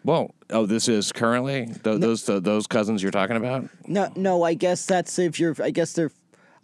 [0.03, 3.69] Well, oh, this is currently th- those th- those cousins you're talking about.
[3.87, 5.55] No, no, I guess that's if you're.
[5.61, 6.11] I guess they're.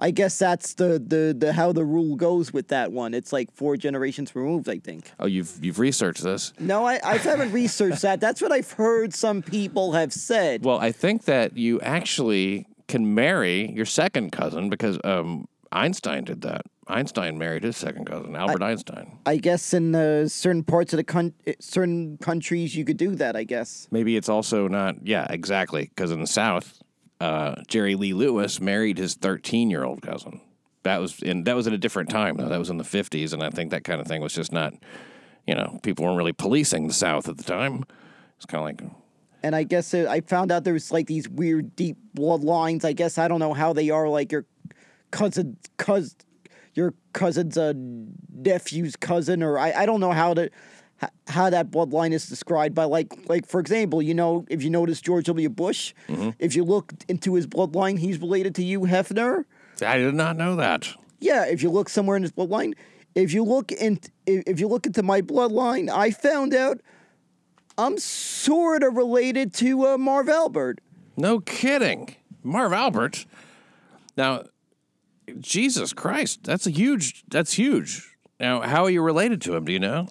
[0.01, 3.13] I guess that's the, the, the how the rule goes with that one.
[3.13, 5.11] It's like four generations removed, I think.
[5.19, 6.53] Oh, you've you've researched this.
[6.57, 8.21] No, I, I haven't researched that.
[8.21, 10.63] That's what I've heard some people have said.
[10.63, 16.41] Well, I think that you actually can marry your second cousin because um, Einstein did
[16.41, 16.65] that.
[16.89, 19.19] Einstein married his second cousin, Albert Einstein.
[19.25, 23.15] I guess in uh, certain parts of the con- eh, certain countries you could do
[23.15, 23.35] that.
[23.35, 23.87] I guess.
[23.91, 25.05] Maybe it's also not.
[25.05, 25.85] Yeah, exactly.
[25.85, 26.81] Because in the South,
[27.19, 30.41] uh, Jerry Lee Lewis married his 13 year old cousin.
[30.83, 32.49] That was in that was at a different time though.
[32.49, 34.73] That was in the 50s, and I think that kind of thing was just not.
[35.45, 37.83] You know, people weren't really policing the South at the time.
[38.37, 38.91] It's kind of like
[39.41, 42.85] And I guess uh, I found out there was like these weird deep bloodlines.
[42.85, 44.07] I guess I don't know how they are.
[44.07, 44.45] Like your
[45.11, 46.15] cousin, cousin,
[46.79, 47.75] your cousin's a
[48.33, 50.49] nephew's cousin, or I, I don't know how to
[51.27, 52.73] how that bloodline is described.
[52.73, 55.49] By like like for example, you know, if you notice George W.
[55.49, 55.93] Bush,
[56.39, 59.43] if you look into his bloodline, he's related to Hugh Hefner.
[59.85, 60.87] I did not know that.
[61.19, 62.73] Yeah, if you look somewhere in his bloodline,
[63.13, 66.79] if you look in, if if you look into my bloodline, I found out
[67.77, 70.79] I'm sort of related to uh, Marv Albert.
[71.17, 72.15] No kidding.
[72.43, 73.25] Marv Albert.
[74.15, 74.43] Now,
[75.39, 77.23] Jesus Christ, that's a huge.
[77.29, 78.15] That's huge.
[78.39, 79.65] Now, how are you related to him?
[79.65, 80.07] Do you know?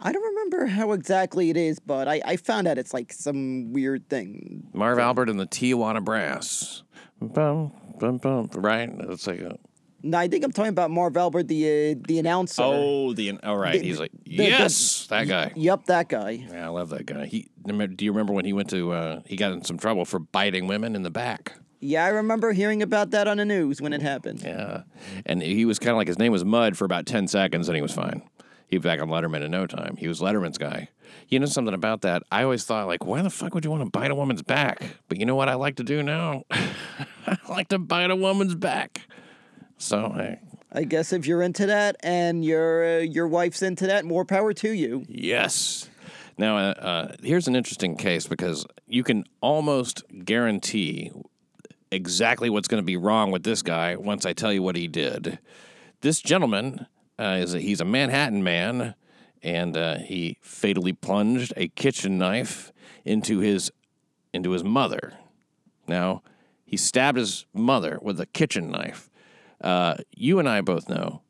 [0.00, 3.72] I don't remember how exactly it is, but I, I found out it's like some
[3.72, 4.68] weird thing.
[4.74, 6.82] Marv Albert and the Tijuana Brass.
[7.22, 8.90] Bum, bum, bum, right?
[9.08, 9.56] It's like a.
[10.02, 12.60] No, I think I'm talking about Marv Albert, the uh, the announcer.
[12.62, 13.38] Oh, the.
[13.42, 13.80] All right.
[13.80, 15.52] He's like, the- the- yes, that guy.
[15.56, 16.46] Yep, that guy.
[16.50, 17.24] Yeah, I love that guy.
[17.24, 17.48] He.
[17.66, 18.92] Do you remember when he went to?
[18.92, 21.54] Uh, he got in some trouble for biting women in the back.
[21.86, 24.40] Yeah, I remember hearing about that on the news when it happened.
[24.42, 24.84] Yeah,
[25.26, 27.76] and he was kind of like his name was Mud for about ten seconds, and
[27.76, 28.22] he was fine.
[28.68, 29.96] He was back on Letterman in no time.
[29.98, 30.88] He was Letterman's guy.
[31.28, 32.22] You know something about that?
[32.32, 34.82] I always thought like, why the fuck would you want to bite a woman's back?
[35.08, 36.44] But you know what I like to do now?
[36.50, 39.02] I like to bite a woman's back.
[39.76, 40.40] So hey,
[40.72, 44.54] I guess if you're into that and your uh, your wife's into that, more power
[44.54, 45.04] to you.
[45.06, 45.90] yes.
[46.36, 51.12] Now, uh, uh, here's an interesting case because you can almost guarantee
[51.94, 54.88] exactly what's going to be wrong with this guy once I tell you what he
[54.88, 55.38] did.
[56.00, 56.86] This gentleman
[57.18, 58.94] uh, is a, he's a Manhattan man,
[59.42, 62.72] and uh, he fatally plunged a kitchen knife
[63.04, 63.70] into his
[64.32, 65.14] into his mother.
[65.86, 66.22] Now,
[66.64, 69.08] he stabbed his mother with a kitchen knife.
[69.60, 71.22] Uh, you and I both know.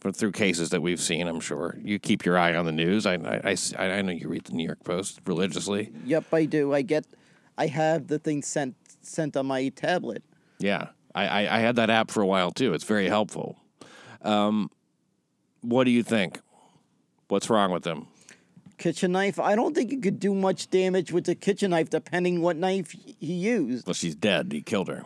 [0.00, 3.04] from- Through cases that we've seen, I'm sure you keep your eye on the news.
[3.06, 5.92] I, I, I, I know you read the New York Post religiously.
[6.06, 6.72] Yep, I do.
[6.72, 7.04] I get,
[7.58, 10.22] I have the thing sent sent on my tablet.
[10.58, 12.74] Yeah, I, I, I had that app for a while too.
[12.74, 13.56] It's very helpful.
[14.22, 14.70] Um,
[15.60, 16.40] what do you think?
[17.28, 18.08] What's wrong with them?
[18.78, 19.38] Kitchen knife.
[19.38, 22.90] I don't think you could do much damage with the kitchen knife, depending what knife
[22.90, 23.86] he used.
[23.86, 24.52] Well, she's dead.
[24.52, 25.04] He killed her.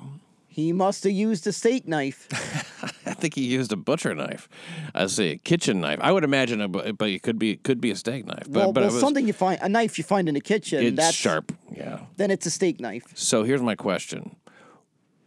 [0.48, 2.26] He must have used a steak knife.
[3.06, 4.48] I think he used a butcher knife.
[4.94, 5.98] I see, a kitchen knife.
[6.00, 8.44] I would imagine, a, but it could be could be a steak knife.
[8.48, 10.40] But, well, but well it was, something you find a knife you find in the
[10.40, 10.82] kitchen.
[10.82, 11.52] it's that's sharp.
[11.76, 12.00] Yeah.
[12.16, 13.04] Then it's a steak knife.
[13.14, 14.36] So here's my question: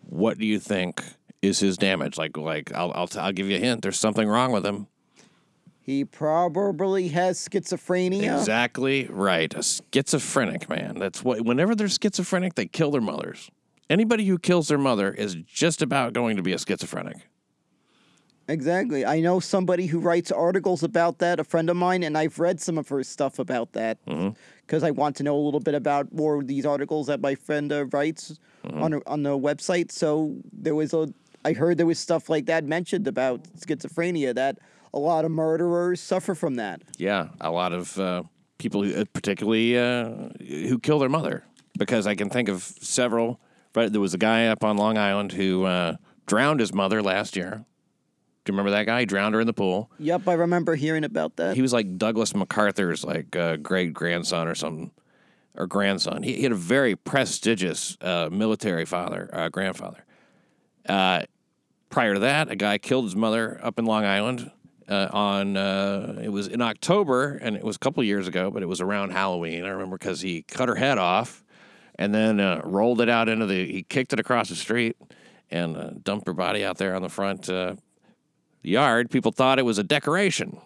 [0.01, 1.03] What do you think
[1.41, 2.17] is his damage?
[2.17, 3.81] Like, like I'll I'll, t- I'll give you a hint.
[3.81, 4.87] There's something wrong with him.
[5.81, 8.37] He probably has schizophrenia.
[8.37, 9.51] Exactly right.
[9.55, 10.99] A schizophrenic man.
[10.99, 11.41] That's what.
[11.41, 13.49] Whenever they're schizophrenic, they kill their mothers.
[13.89, 17.27] Anybody who kills their mother is just about going to be a schizophrenic.
[18.49, 19.05] Exactly.
[19.05, 22.59] I know somebody who writes articles about that, a friend of mine, and I've read
[22.59, 23.99] some of her stuff about that
[24.65, 27.35] because I want to know a little bit about more of these articles that my
[27.35, 29.91] friend uh, writes on her- on the website.
[29.91, 31.13] So there was a,
[31.45, 34.57] I heard there was stuff like that mentioned about schizophrenia that
[34.95, 36.81] a lot of murderers suffer from that.
[36.97, 38.23] Yeah, a lot of uh,
[38.57, 41.43] people, who, uh, particularly uh, who kill their mother,
[41.77, 43.39] because I can think of several.
[43.73, 47.35] But there was a guy up on Long Island who uh, drowned his mother last
[47.35, 47.63] year.
[48.49, 49.01] Do you remember that guy?
[49.01, 49.91] He drowned her in the pool.
[49.99, 51.55] Yep, I remember hearing about that.
[51.55, 54.89] He was like Douglas MacArthur's like uh, great grandson or something,
[55.53, 56.23] or grandson.
[56.23, 60.03] He, he had a very prestigious uh, military father, uh, grandfather.
[60.87, 61.25] Uh,
[61.91, 64.49] prior to that, a guy killed his mother up in Long Island.
[64.87, 68.63] Uh, on uh, it was in October, and it was a couple years ago, but
[68.63, 69.63] it was around Halloween.
[69.63, 71.43] I remember because he cut her head off,
[71.99, 73.71] and then uh, rolled it out into the.
[73.71, 74.97] He kicked it across the street,
[75.51, 77.75] and uh, dumped her body out there on the front uh,
[78.61, 79.09] yard.
[79.09, 80.57] People thought it was a decoration.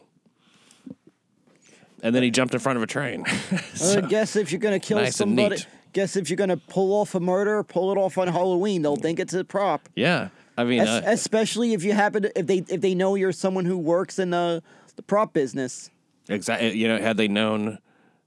[2.02, 3.26] And then he jumped in front of a train.
[3.82, 5.58] I guess if you're gonna kill nice somebody,
[5.94, 8.82] guess if you're gonna pull off a murder, pull it off on Halloween.
[8.82, 9.88] They'll think it's a prop.
[9.96, 10.28] yeah,
[10.58, 13.32] I mean, Es- uh, especially if you happen to, if they if they know you're
[13.32, 14.62] someone who works in the
[14.98, 15.90] the prop business.
[16.28, 16.74] Exactly.
[16.78, 17.80] You know, had they known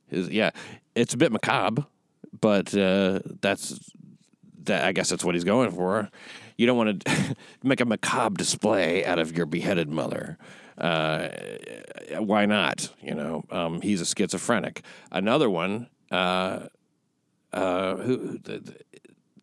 [0.09, 0.51] his, yeah,
[0.95, 1.87] it's a bit macabre,
[2.41, 3.79] but uh, that's
[4.67, 4.85] that.
[4.85, 6.11] I guess that's what he's going for.
[6.57, 10.39] You don't want to make a macabre display out of your beheaded mother.
[10.79, 11.29] Uh,
[12.19, 12.93] why not?
[13.03, 14.83] You know, um, he's a schizophrenic.
[15.11, 15.89] Another one.
[16.11, 16.67] Uh,
[17.53, 18.77] uh, who the,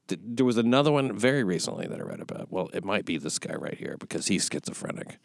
[0.07, 2.51] the, there was another one very recently that I read about.
[2.51, 5.17] Well, it might be this guy right here because he's schizophrenic.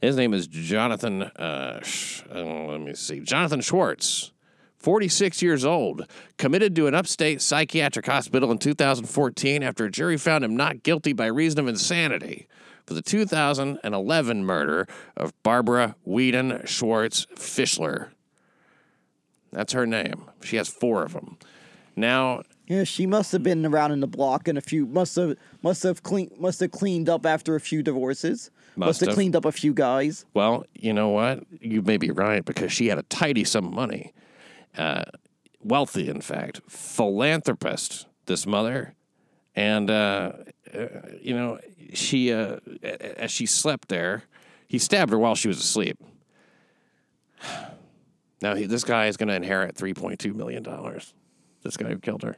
[0.00, 1.22] His name is Jonathan.
[1.22, 4.32] Uh, Sh- uh, let me see, Jonathan Schwartz.
[4.80, 6.06] 46 years old,
[6.38, 11.12] committed to an upstate psychiatric hospital in 2014 after a jury found him not guilty
[11.12, 12.48] by reason of insanity
[12.86, 18.08] for the 2011 murder of Barbara Whedon Schwartz Fischler.
[19.52, 20.24] That's her name.
[20.42, 21.36] She has four of them.
[21.94, 25.36] Now, Yeah, she must have been around in the block and a few must have
[25.62, 28.50] must have clean must have cleaned up after a few divorces.
[28.76, 29.16] Must have have.
[29.16, 30.24] cleaned up a few guys.
[30.34, 31.42] Well, you know what?
[31.60, 34.12] You may be right because she had a tidy sum of money.
[34.76, 35.04] Uh,
[35.62, 36.60] wealthy, in fact.
[36.68, 38.94] Philanthropist, this mother.
[39.54, 40.32] And, uh,
[40.72, 40.86] uh,
[41.20, 41.58] you know,
[41.92, 44.24] she, uh, as she slept there,
[44.66, 45.98] he stabbed her while she was asleep.
[48.42, 50.62] Now, he, this guy is going to inherit $3.2 million.
[51.62, 52.36] This guy who killed her.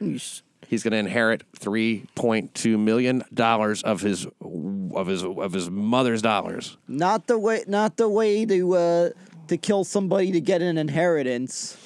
[0.00, 0.42] Yeesh.
[0.66, 5.70] He's going to inherit three point two million dollars of his of his of his
[5.70, 6.76] mother's dollars.
[6.88, 9.10] Not the way not the way to uh
[9.48, 11.76] to kill somebody to get an inheritance.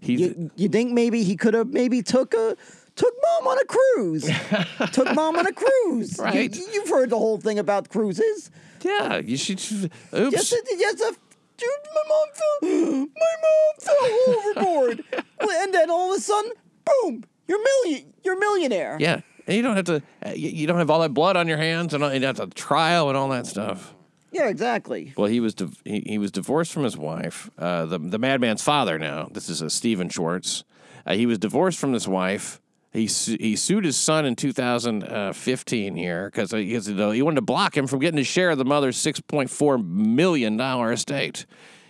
[0.00, 2.56] He's You, you think maybe he could have maybe took a
[2.96, 4.30] took mom on a cruise.
[4.92, 6.18] took mom on a cruise.
[6.18, 6.54] Right.
[6.54, 8.50] You, have heard the whole thing about cruises.
[8.82, 9.18] yeah.
[9.18, 9.58] You should.
[9.60, 9.90] Oops.
[10.12, 11.12] Yes, yes, a,
[11.56, 12.70] dude, my mom fell.
[13.06, 15.04] My mom fell overboard,
[15.40, 16.52] and then all of a sudden,
[16.84, 17.24] boom!
[17.48, 18.12] You're million.
[18.24, 18.96] You're millionaire.
[19.00, 19.20] yeah.
[19.46, 20.02] And you don't have to.
[20.26, 22.48] uh, You you don't have all that blood on your hands, and you don't have
[22.50, 23.94] to trial and all that stuff.
[24.36, 25.14] Yeah, exactly.
[25.16, 27.48] Well, he was div- he, he was divorced from his wife.
[27.56, 28.98] Uh, the the madman's father.
[28.98, 30.62] Now this is a Stephen Schwartz.
[31.06, 32.60] Uh, he was divorced from his wife.
[32.92, 37.42] He su- he sued his son in 2015 here because he, has- he wanted to
[37.42, 41.46] block him from getting his share of the mother's 6.4 million dollar estate.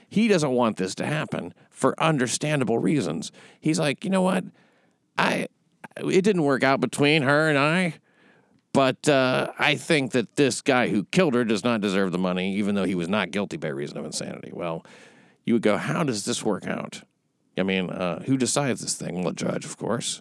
[0.08, 3.32] He doesn't want this to happen for understandable reasons.
[3.60, 4.44] He's like, you know what,
[5.18, 5.48] I
[5.96, 7.94] it didn't work out between her and I.
[8.76, 12.56] But uh, I think that this guy who killed her does not deserve the money,
[12.56, 14.50] even though he was not guilty by reason of insanity.
[14.52, 14.84] Well,
[15.46, 17.00] you would go, how does this work out?
[17.56, 19.14] I mean, uh, who decides this thing?
[19.14, 20.20] Well, the judge, of course.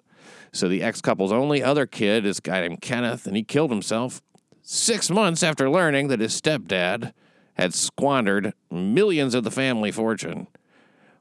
[0.53, 3.71] So the ex couple's only other kid is a guy named Kenneth, and he killed
[3.71, 4.21] himself
[4.61, 7.11] six months after learning that his stepdad
[7.55, 10.47] had squandered millions of the family fortune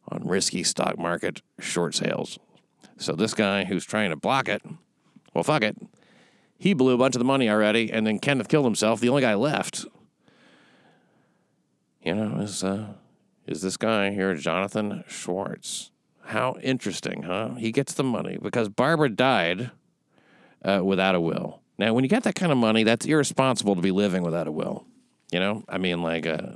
[0.07, 2.39] on risky stock market short sales.
[2.97, 4.63] So this guy who's trying to block it,
[5.35, 5.77] well, fuck it.
[6.59, 9.01] He blew a bunch of the money already, and then Kenneth killed himself.
[9.01, 9.85] The only guy left,
[12.03, 12.95] you know, is uh,
[13.47, 15.91] is this guy here, Jonathan Schwartz.
[16.27, 17.55] How interesting, huh?
[17.55, 19.71] He gets the money because Barbara died
[20.65, 21.61] uh, without a will.
[21.79, 24.53] Now, when you get that kind of money, that's irresponsible to be living without a
[24.53, 24.87] will.
[25.33, 26.53] You know, I mean, like, uh,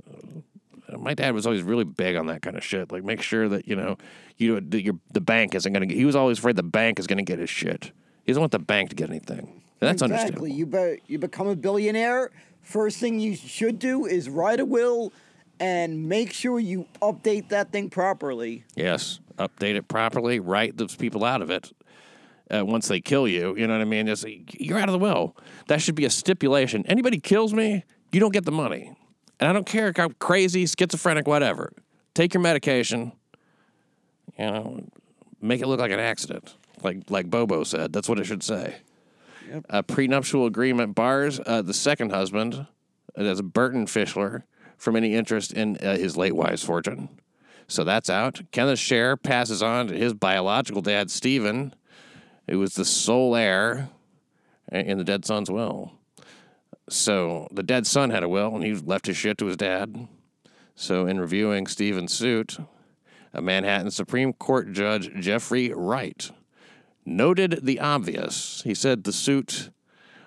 [0.96, 2.92] my dad was always really big on that kind of shit.
[2.92, 3.98] Like, make sure that you know,
[4.36, 5.98] you the bank isn't going to get.
[5.98, 7.92] He was always afraid the bank is going to get his shit.
[8.24, 9.62] He doesn't want the bank to get anything.
[9.80, 10.46] That's understandable.
[10.46, 10.52] exactly.
[10.52, 12.30] You be, you become a billionaire.
[12.62, 15.12] First thing you should do is write a will
[15.60, 18.64] and make sure you update that thing properly.
[18.74, 20.40] Yes, update it properly.
[20.40, 21.72] Write those people out of it.
[22.50, 24.06] Uh, once they kill you, you know what I mean.
[24.06, 24.26] Just,
[24.58, 25.36] you're out of the will.
[25.66, 26.84] That should be a stipulation.
[26.86, 28.94] Anybody kills me, you don't get the money.
[29.38, 31.72] And I don't care if I'm crazy, schizophrenic, whatever.
[32.14, 33.12] Take your medication.
[34.38, 34.84] You know,
[35.40, 37.92] make it look like an accident, like like Bobo said.
[37.92, 38.76] That's what it should say.
[39.68, 44.42] A prenuptial agreement bars uh, the second husband, uh, that's Burton Fischler,
[44.76, 47.08] from any interest in uh, his late wife's fortune.
[47.66, 48.40] So that's out.
[48.50, 51.74] Kenneth share passes on to his biological dad, Stephen,
[52.48, 53.90] who was the sole heir
[54.70, 55.92] in the dead son's will.
[56.88, 60.08] So the dead son had a will, and he left his shit to his dad.
[60.74, 62.56] So in reviewing Stephen's suit,
[63.34, 66.30] a Manhattan Supreme Court Judge Jeffrey Wright
[67.16, 68.62] noted the obvious.
[68.62, 69.70] He said the suit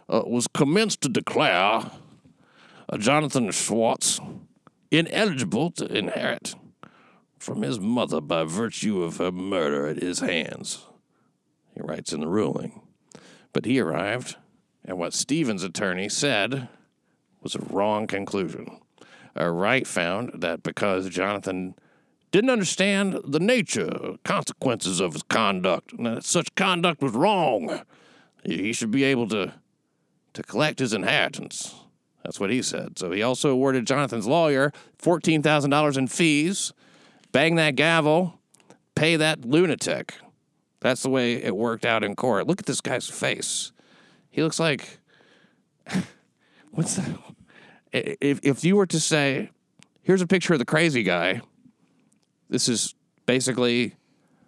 [0.10, 1.92] uh, was commenced to declare
[2.90, 4.20] uh, Jonathan Schwartz
[4.90, 6.56] ineligible to inherit
[7.40, 10.86] from his mother by virtue of her murder at his hands.
[11.74, 12.82] He writes in the ruling.
[13.54, 14.38] But he arrived,
[14.86, 16.70] and what Stephen's attorney said
[17.42, 18.80] was a wrong conclusion.
[19.38, 21.76] Uh, Wright found that because Jonathan
[22.32, 27.82] didn't understand the nature, consequences of his conduct, and that such conduct was wrong,
[28.44, 29.54] he should be able to,
[30.34, 31.76] to collect his inheritance
[32.24, 32.98] That's what he said.
[32.98, 34.72] So he also awarded Jonathan's lawyer
[35.02, 36.74] $14,000 in fees.
[37.32, 38.40] Bang that gavel,
[38.96, 40.16] pay that lunatic.
[40.82, 42.48] That's the way it worked out in court.
[42.48, 43.72] Look at this guy's face.
[44.30, 45.00] He looks like.
[46.72, 47.10] What's that?
[47.92, 49.50] If, if you were to say,
[50.02, 51.42] here's a picture of the crazy guy,
[52.52, 52.94] this is
[53.26, 53.96] basically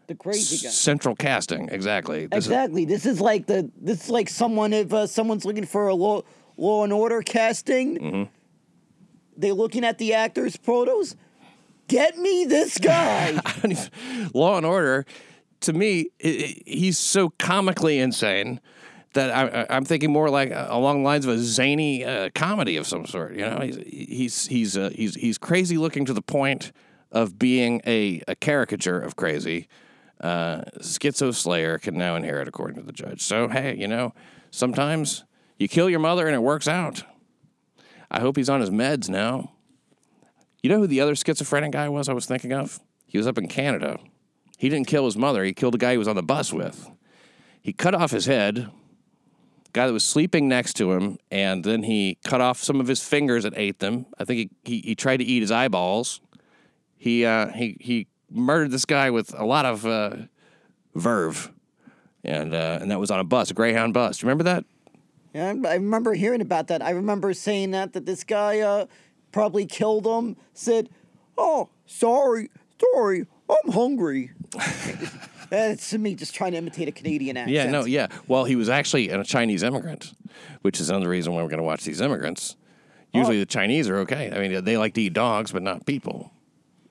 [0.08, 0.70] The crazy guy.
[0.70, 1.70] central casting.
[1.70, 2.28] Exactly.
[2.28, 2.86] This is- Exactly.
[2.86, 6.22] This is like the this is like someone if uh, someone's looking for a law
[6.58, 7.98] law and order casting.
[7.98, 8.24] Mm-hmm.
[9.38, 11.16] They're looking at the actors' photos.
[11.88, 13.40] Get me this guy.
[14.34, 15.06] Law and Order,
[15.62, 18.62] to me, i i he's so comically insane
[19.14, 22.78] that I, I'm thinking more like uh, along the lines of a zany uh, comedy
[22.78, 23.34] of some sort.
[23.36, 26.72] You know, he's he's he's uh, he's he's crazy looking to the point
[27.14, 29.70] of being a, a caricature of crazy.
[30.20, 33.22] Uh, Schizo Slayer can now inherit, according to the judge.
[33.22, 34.14] So hey, you know,
[34.52, 35.24] sometimes
[35.58, 37.04] you kill your mother and it works out.
[38.12, 39.54] I hope he's on his meds now.
[40.62, 42.80] You know who the other schizophrenic guy was I was thinking of?
[43.06, 44.00] He was up in Canada.
[44.58, 46.90] He didn't kill his mother, he killed the guy he was on the bus with.
[47.62, 48.70] He cut off his head,
[49.72, 53.02] guy that was sleeping next to him, and then he cut off some of his
[53.04, 54.06] fingers and ate them.
[54.18, 56.22] I think he, he, he tried to eat his eyeballs.
[57.04, 60.16] He, uh, he, he murdered this guy with a lot of uh,
[60.96, 61.52] verve.
[62.24, 64.20] And, uh, and that was on a bus, a Greyhound bus.
[64.20, 64.64] Do you remember that?
[65.34, 66.82] Yeah, I remember hearing about that.
[66.82, 68.86] I remember saying that that this guy uh,
[69.34, 70.38] probably killed him.
[70.54, 70.90] Said,
[71.38, 72.50] "Oh, sorry,
[72.94, 74.32] sorry, I'm hungry."
[75.50, 77.54] That's me just trying to imitate a Canadian accent.
[77.54, 78.08] Yeah, no, yeah.
[78.28, 80.14] Well, he was actually a Chinese immigrant,
[80.62, 82.56] which is another reason why we're going to watch these immigrants.
[83.14, 84.32] Usually the Chinese are okay.
[84.32, 86.33] I mean, they like to eat dogs, but not people.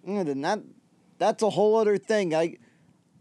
[0.04, 0.60] Then that
[1.18, 2.34] that's a whole other thing.
[2.34, 2.56] I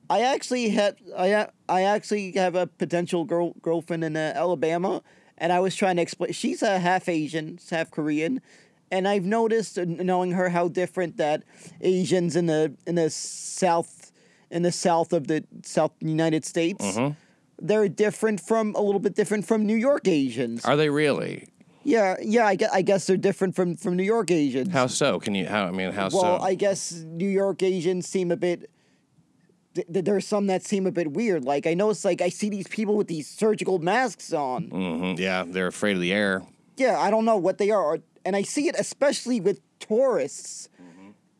[0.09, 5.01] I actually had I I actually have a potential girl girlfriend in uh, Alabama,
[5.37, 6.31] and I was trying to explain.
[6.33, 8.41] She's a half Asian, half Korean,
[8.91, 11.43] and I've noticed, uh, knowing her, how different that
[11.79, 14.11] Asians in the in the south
[14.49, 16.85] in the south of the South United States.
[16.85, 17.13] Mm-hmm.
[17.63, 20.65] They're different from a little bit different from New York Asians.
[20.65, 21.47] Are they really?
[21.83, 22.45] Yeah, yeah.
[22.45, 24.69] I guess, I guess they're different from from New York Asians.
[24.71, 25.19] How so?
[25.19, 25.45] Can you?
[25.47, 25.65] How?
[25.65, 26.17] I mean, how Well, so?
[26.21, 28.69] Well, I guess New York Asians seem a bit.
[29.75, 31.43] th- th- There's some that seem a bit weird.
[31.45, 34.63] Like I notice, like I see these people with these surgical masks on.
[34.65, 36.43] hmm Yeah, they're afraid of the air.
[36.77, 40.69] Yeah, I don't know what they are, and I see it especially with tourists.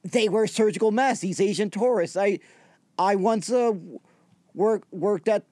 [0.03, 1.21] They wear surgical masks.
[1.21, 2.17] These Asian tourists.
[2.17, 2.39] I,
[2.97, 3.73] I once uh,
[4.55, 5.43] work worked at.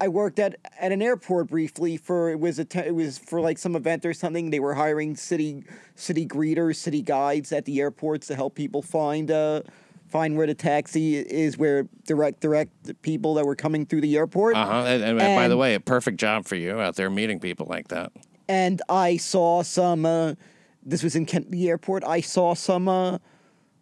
[0.00, 3.40] I worked at, at an airport briefly for it was a te- it was for
[3.40, 4.50] like some event or something.
[4.50, 5.64] They were hiring city
[5.94, 9.62] city greeters, city guides at the airports to help people find uh
[10.08, 14.56] find where the taxi is, where direct direct people that were coming through the airport.
[14.56, 14.84] Uh huh.
[14.86, 17.88] And, and by the way, a perfect job for you out there meeting people like
[17.88, 18.12] that.
[18.48, 20.04] and I saw some.
[20.06, 20.34] Uh,
[20.86, 22.04] this was in Kent, the airport.
[22.04, 22.88] I saw some.
[22.88, 23.18] Uh,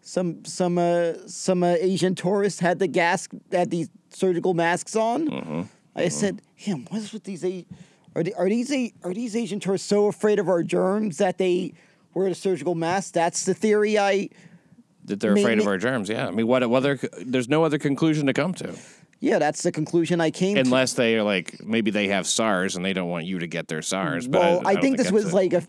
[0.04, 5.28] some some uh, some uh, Asian tourists had the gas had these surgical masks on.
[5.28, 5.62] Mm-hmm.
[5.94, 6.10] I mm-hmm.
[6.10, 7.44] said, "Him, what's with these?
[7.44, 7.66] A-
[8.14, 8.72] are they, are these
[9.02, 11.74] are these Asian tourists so afraid of our germs that they
[12.14, 13.98] wear the surgical mask?" That's the theory.
[13.98, 14.28] I
[15.04, 16.08] That they're afraid of our germs.
[16.08, 16.28] Yeah.
[16.28, 16.68] I mean, what?
[16.68, 16.98] What other?
[17.24, 18.74] There's no other conclusion to come to,
[19.22, 20.60] yeah, that's the conclusion I came to.
[20.60, 23.68] unless they are like maybe they have SARS and they don't want you to get
[23.68, 24.26] their SARS.
[24.26, 25.32] But Well, I, don't think this was it.
[25.32, 25.62] like a.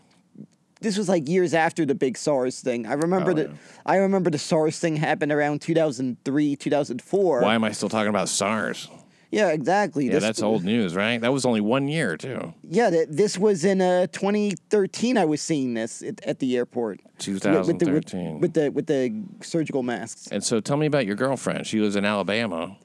[0.80, 2.84] This was like years after the big SARS thing.
[2.84, 3.54] I remember Oh, the yeah.
[3.86, 7.40] I remember the SARS thing happened around 2003, 2004.
[7.42, 8.88] Why am I still talking about SARS?
[9.34, 10.06] Yeah, exactly.
[10.06, 11.20] Yeah, that's old news, right?
[11.20, 12.54] That was only one year too.
[12.62, 15.18] Yeah, th- this was in uh, 2013.
[15.18, 17.00] I was seeing this at, at the airport.
[17.26, 18.38] With the- with- 2013.
[18.40, 20.28] with the with the surgical masks.
[20.30, 21.66] And so, tell me about your girlfriend.
[21.66, 22.76] She was in Alabama,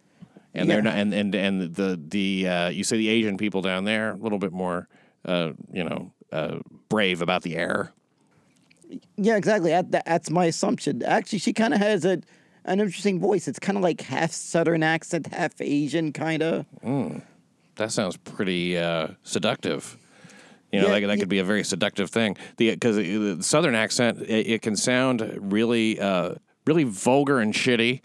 [0.55, 0.73] and Yeah.
[0.75, 0.95] they're not.
[0.95, 4.39] And and and the the uh, you say the Asian people down there a little
[4.39, 4.87] bit more,
[5.25, 6.57] uh, you know, uh,
[6.89, 7.93] brave about the air.
[9.17, 9.69] Yeah, exactly.
[9.69, 11.03] That- that's my assumption.
[11.03, 12.21] Actually, she kind of has a
[12.69, 13.47] an interesting voice.
[13.47, 16.65] It's kind of like half Southern accent, half Asian, kind of.
[17.75, 19.97] That sounds pretty uh, seductive.
[20.71, 22.37] You know, Yeah, like, that y- could be a very seductive thing.
[22.57, 28.01] The because the Southern accent it, it can sound really uh, really vulgar and shitty.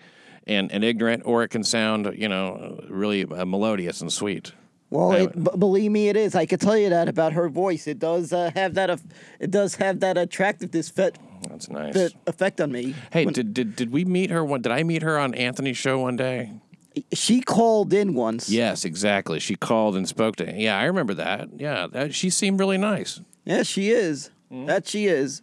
[0.46, 4.52] And, and ignorant, or it can sound, you know, really uh, melodious and sweet.
[4.90, 6.34] Well, it, b- believe me, it is.
[6.34, 7.86] I could tell you that about her voice.
[7.86, 8.90] It does uh, have that.
[8.90, 9.02] Eff-
[9.40, 11.16] it does have that attractiveness fit,
[11.48, 11.94] That's nice.
[11.94, 12.94] The effect on me.
[13.12, 14.62] Hey, When- did, did did we meet her one?
[14.62, 16.52] Did I meet her on Anthony's show one day?
[17.12, 18.48] she called in once.
[18.48, 19.40] Yes, exactly.
[19.40, 20.52] She called and spoke to.
[20.52, 21.48] Yeah, I remember that.
[21.58, 23.20] Yeah, that, she seemed really nice.
[23.44, 24.30] Yeah, she is.
[24.52, 24.66] Mm-hmm.
[24.66, 25.42] That she is.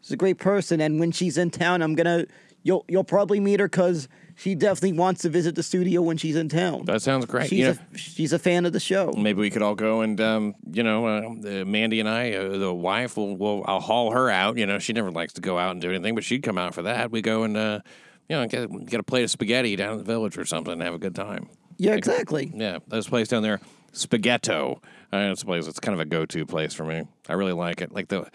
[0.00, 2.26] She's a great person, and when she's in town, I'm gonna.
[2.62, 6.36] You'll you'll probably meet her because she definitely wants to visit the studio when she's
[6.36, 6.84] in town.
[6.84, 7.48] That sounds great.
[7.48, 9.12] she's You know, a she's a fan of the show.
[9.16, 12.72] maybe we could all go and um, you know, uh, Mandy and I, uh, the
[12.72, 14.56] wife, will, will I'll haul her out.
[14.58, 16.74] You know, she never likes to go out and do anything, but she'd come out
[16.74, 17.10] for that.
[17.10, 17.80] We go and uh,
[18.28, 20.82] you know get get a plate of spaghetti down in the village or something and
[20.82, 21.48] have a good time.
[21.78, 22.52] Yeah, exactly.
[22.54, 23.60] Yeah, a place down there,
[23.92, 24.80] Spaghetto.
[25.12, 25.66] Uh, it's a place.
[25.66, 27.04] It's kind of a go-to place for me.
[27.28, 27.92] I really like it.
[27.92, 28.28] Like the,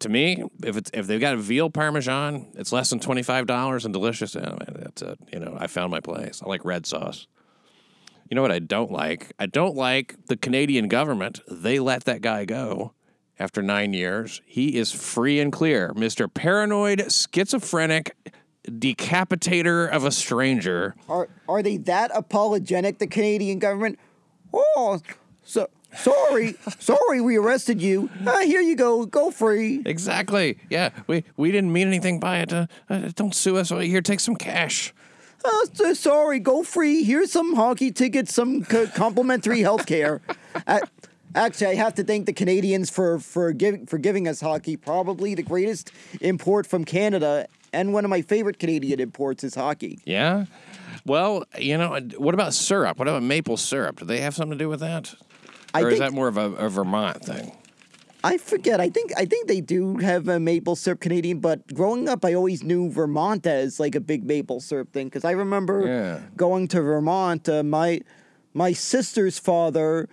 [0.00, 3.46] to me, if it's if they've got a veal parmesan, it's less than twenty five
[3.46, 4.34] dollars and delicious.
[4.34, 5.18] Eh, man, that's it.
[5.32, 6.42] You know, I found my place.
[6.44, 7.26] I like red sauce.
[8.28, 9.32] You know what I don't like?
[9.38, 11.40] I don't like the Canadian government.
[11.48, 12.92] They let that guy go
[13.38, 14.42] after nine years.
[14.44, 18.14] He is free and clear, Mister Paranoid, schizophrenic,
[18.66, 20.94] decapitator of a stranger.
[21.08, 22.98] Are are they that apologetic?
[22.98, 23.98] The Canadian government?
[24.52, 25.00] Oh,
[25.42, 28.10] so sorry, sorry, we arrested you.
[28.26, 29.82] Ah, here you go, go free.
[29.84, 30.58] Exactly.
[30.70, 32.52] Yeah, we we didn't mean anything by it.
[32.52, 33.70] Uh, uh, don't sue us.
[33.70, 34.92] Here, take some cash.
[35.44, 37.04] Oh, so sorry, go free.
[37.04, 40.20] Here's some hockey tickets, some co- complimentary health care.
[40.66, 40.80] Uh,
[41.34, 44.76] actually, I have to thank the Canadians for for giving for giving us hockey.
[44.76, 50.00] Probably the greatest import from Canada, and one of my favorite Canadian imports is hockey.
[50.04, 50.46] Yeah.
[51.06, 52.98] Well, you know, what about syrup?
[52.98, 54.00] What about maple syrup?
[54.00, 55.14] Do they have something to do with that?
[55.74, 57.52] I or is that more of a, a Vermont thing?
[58.24, 58.80] I forget.
[58.80, 62.34] I think I think they do have a maple syrup Canadian, but growing up, I
[62.34, 66.20] always knew Vermont as like a big maple syrup thing because I remember Yeah.
[66.36, 67.48] going to Vermont.
[67.48, 68.00] Uh, my
[68.54, 70.08] my sister's father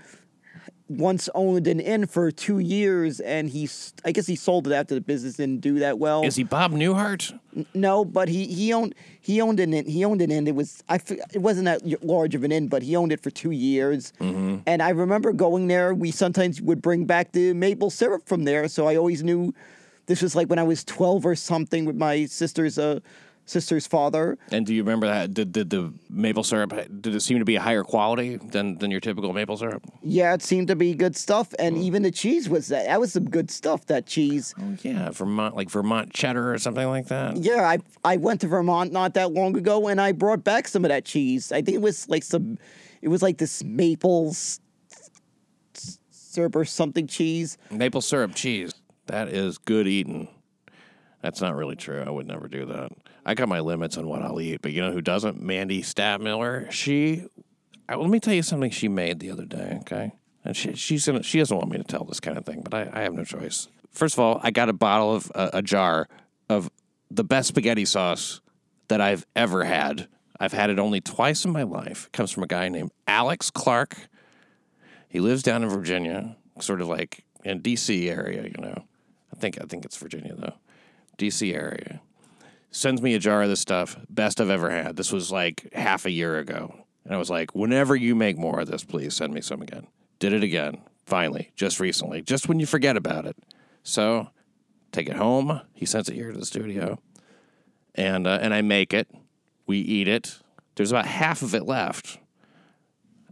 [0.88, 3.68] once owned an inn for two years, and he,
[4.04, 6.24] I guess he sold it after the business didn't do that well.
[6.24, 7.38] Is he Bob Newhart?
[7.74, 9.86] No, but he, he owned he owned an inn.
[9.86, 10.48] He owned an inn.
[10.48, 10.96] It was I
[11.34, 14.14] it wasn't that large of an inn, but he owned it for two years.
[14.20, 14.58] Mm-hmm.
[14.68, 15.94] And I remember going there.
[15.94, 19.54] We sometimes would bring back the maple syrup from there, so I always knew
[20.06, 23.00] this was like when I was twelve or something with my sister's uh
[23.46, 24.38] sister's father.
[24.52, 25.34] And do you remember that?
[25.34, 28.90] Did, did the maple syrup did it seem to be a higher quality than than
[28.92, 29.84] your typical maple syrup?
[30.02, 31.56] Yeah, it seemed to be good stuff, Mm.
[31.68, 32.86] and even the cheese was that.
[32.88, 33.86] That was some good stuff.
[33.86, 34.54] That cheese.
[34.60, 37.38] Oh yeah, Vermont like Vermont cheddar or something like that.
[37.38, 40.84] Yeah, I I went to Vermont not that long ago, and I brought back some
[40.84, 41.52] of that cheese.
[41.52, 42.58] I think it was like some,
[43.02, 44.34] it was like this maple
[46.12, 47.58] syrup or something cheese.
[47.72, 48.74] Maple syrup cheese.
[49.08, 50.28] That is good eating.
[51.22, 52.04] That's not really true.
[52.06, 52.92] I would never do that.
[53.26, 55.42] I got my limits on what I'll eat, but you know who doesn't?
[55.42, 56.70] Mandy Stabmiller.
[56.72, 57.26] She.
[57.90, 59.80] I, let me tell you something she made the other day.
[59.82, 60.12] Okay,
[60.44, 62.74] and she she's gonna she doesn't want me to tell this kind of thing, but
[62.74, 63.68] I, I have no choice.
[63.92, 66.08] First of all, I got a bottle of uh, a jar
[66.50, 66.70] of
[67.10, 68.42] the best spaghetti sauce
[68.88, 70.08] that I've ever had.
[70.40, 72.08] I've had it only twice in my life.
[72.08, 73.96] It comes from a guy named Alex Clark.
[75.08, 78.84] He lives down in Virginia, sort of like in DC area, you know.
[79.34, 80.56] I think I think it's Virginia though.
[81.18, 82.02] DC area.
[82.76, 84.98] Sends me a jar of this stuff, best I've ever had.
[84.98, 86.76] This was like half a year ago.
[87.06, 89.88] And I was like, whenever you make more of this, please send me some again.
[90.20, 93.38] Did it again, finally, just recently, just when you forget about it.
[93.84, 94.28] So
[94.92, 95.62] take it home.
[95.74, 97.00] He sends it here to the studio.
[97.96, 99.08] And uh, and I make it.
[99.66, 100.40] We eat it.
[100.76, 102.20] There's about half of it left.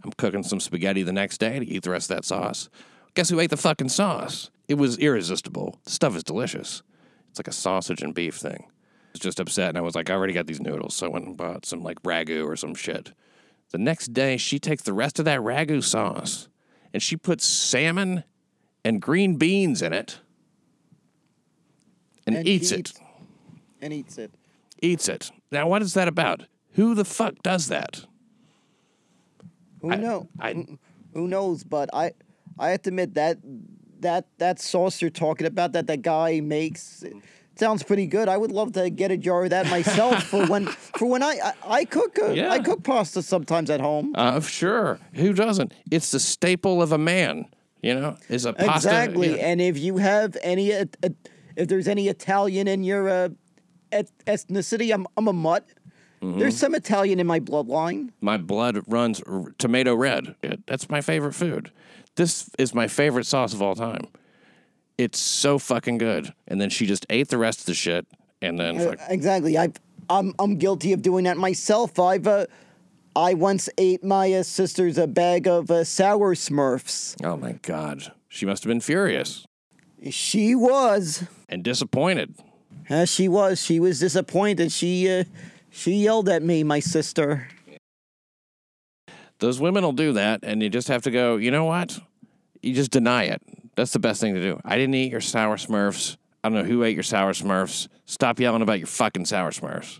[0.05, 2.69] I'm cooking some spaghetti the next day to eat the rest of that sauce.
[3.13, 4.51] Guess who ate the fucking sauce?
[4.69, 5.81] It was irresistible.
[5.83, 6.81] The stuff is delicious.
[7.29, 8.67] It's like a sausage and beef thing.
[9.13, 11.25] Was just upset and I was like, I already got these noodles, so I went
[11.27, 13.13] and bought some like ragu or some shit.
[13.71, 16.47] The next day, she takes the rest of that ragu sauce
[16.93, 18.23] and she puts salmon
[18.83, 20.19] and green beans in it
[22.25, 22.79] and, And eats he it.
[22.79, 22.93] eats-
[23.81, 24.31] And eats it.
[24.81, 25.31] Eats it.
[25.51, 26.43] Now, what is that about?
[26.73, 28.05] Who the fuck does that?
[29.81, 30.27] Who I- know?
[30.39, 30.65] I-
[31.13, 31.63] Who knows?
[31.63, 32.13] But I
[32.57, 33.37] I have to admit that
[33.99, 37.03] that that sauce you're talking about that that guy makes.
[37.55, 38.27] Sounds pretty good.
[38.27, 41.39] I would love to get a jar of that myself for when for when I
[41.43, 42.49] I, I cook uh, Yeah.
[42.51, 44.13] I cook pasta sometimes at home.
[44.15, 44.99] Uh, sure.
[45.13, 45.73] Who doesn't?
[45.91, 47.45] It's the staple of a man.
[47.81, 48.75] You know, is a pasta.
[48.89, 49.39] Exactly.
[49.41, 51.09] And if you have any, uh, uh,
[51.57, 53.29] if there's any Italian in your uh,
[53.91, 55.67] et- ethnicity, I'm I'm a mutt.
[56.21, 56.39] Mm-hmm.
[56.39, 58.11] There's some Italian in my bloodline.
[58.21, 60.35] My blood runs r- tomato red.
[60.65, 61.71] That's my favorite food.
[62.15, 64.07] This is my favorite sauce of all time.
[64.97, 66.33] It's so fucking good.
[66.47, 68.05] And then she just ate the rest of the shit.
[68.41, 69.57] And then, Uh, fuck, exactly.
[69.57, 69.71] I
[70.09, 71.97] I'm I'm guilty of doing that myself.
[71.99, 72.45] I've uh,
[73.15, 77.15] I once ate my uh, sister's a bag of uh, sour Smurfs.
[77.23, 78.11] oh my God.
[78.27, 79.45] She must have been furious
[80.09, 81.23] She was.
[81.49, 82.35] and disappointed.
[82.89, 83.61] Uh, she was.
[83.63, 84.71] She was disappointed.
[84.71, 85.23] She uh,
[85.71, 87.47] she yelled at me, my sister.
[89.39, 90.41] Those women will do that.
[90.43, 91.99] And you just have to go, you know what?
[92.61, 93.41] You just deny it.
[93.75, 94.59] That's the best thing to do.
[94.63, 96.17] I didn't eat your sour smurfs.
[96.43, 97.87] I don't know who ate your sour smurfs.
[98.05, 99.99] Stop yelling about your fucking sour smurfs.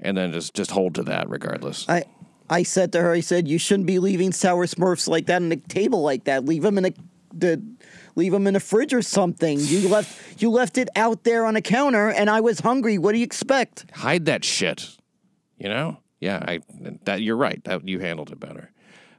[0.00, 1.88] and then just just hold to that regardless.
[1.88, 2.04] I
[2.50, 5.48] I said to her, I said, you shouldn't be leaving sour Smurfs like that on
[5.48, 6.44] the table like that.
[6.44, 6.92] Leave them in a
[7.32, 7.62] the
[8.14, 9.58] leave them in the fridge or something.
[9.58, 12.98] You left you left it out there on a counter, and I was hungry.
[12.98, 13.86] What do you expect?
[13.94, 14.96] Hide that shit.
[15.58, 15.98] You know?
[16.20, 16.60] Yeah, I
[17.04, 17.62] that you're right.
[17.64, 18.70] That you handled it better.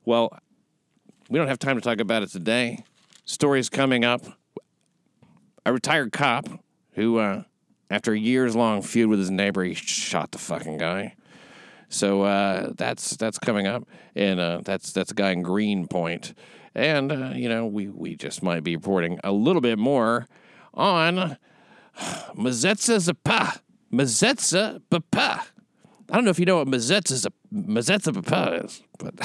[0.05, 0.37] Well,
[1.29, 2.83] we don't have time to talk about it today.
[3.25, 4.21] Stories coming up.
[5.65, 6.47] A retired cop
[6.91, 7.43] who, uh,
[7.89, 11.15] after a years long feud with his neighbor, he shot the fucking guy.
[11.89, 16.33] So uh, that's that's coming up, and uh, that's that's a guy in Greenpoint,
[16.75, 20.27] and uh, you know we we just might be reporting a little bit more
[20.73, 21.37] on
[22.35, 23.59] Mazetza Zapa,
[23.91, 25.45] Mazetza Papa.
[26.09, 29.15] I don't know if you know what Mazetza Mazetza Papa is, but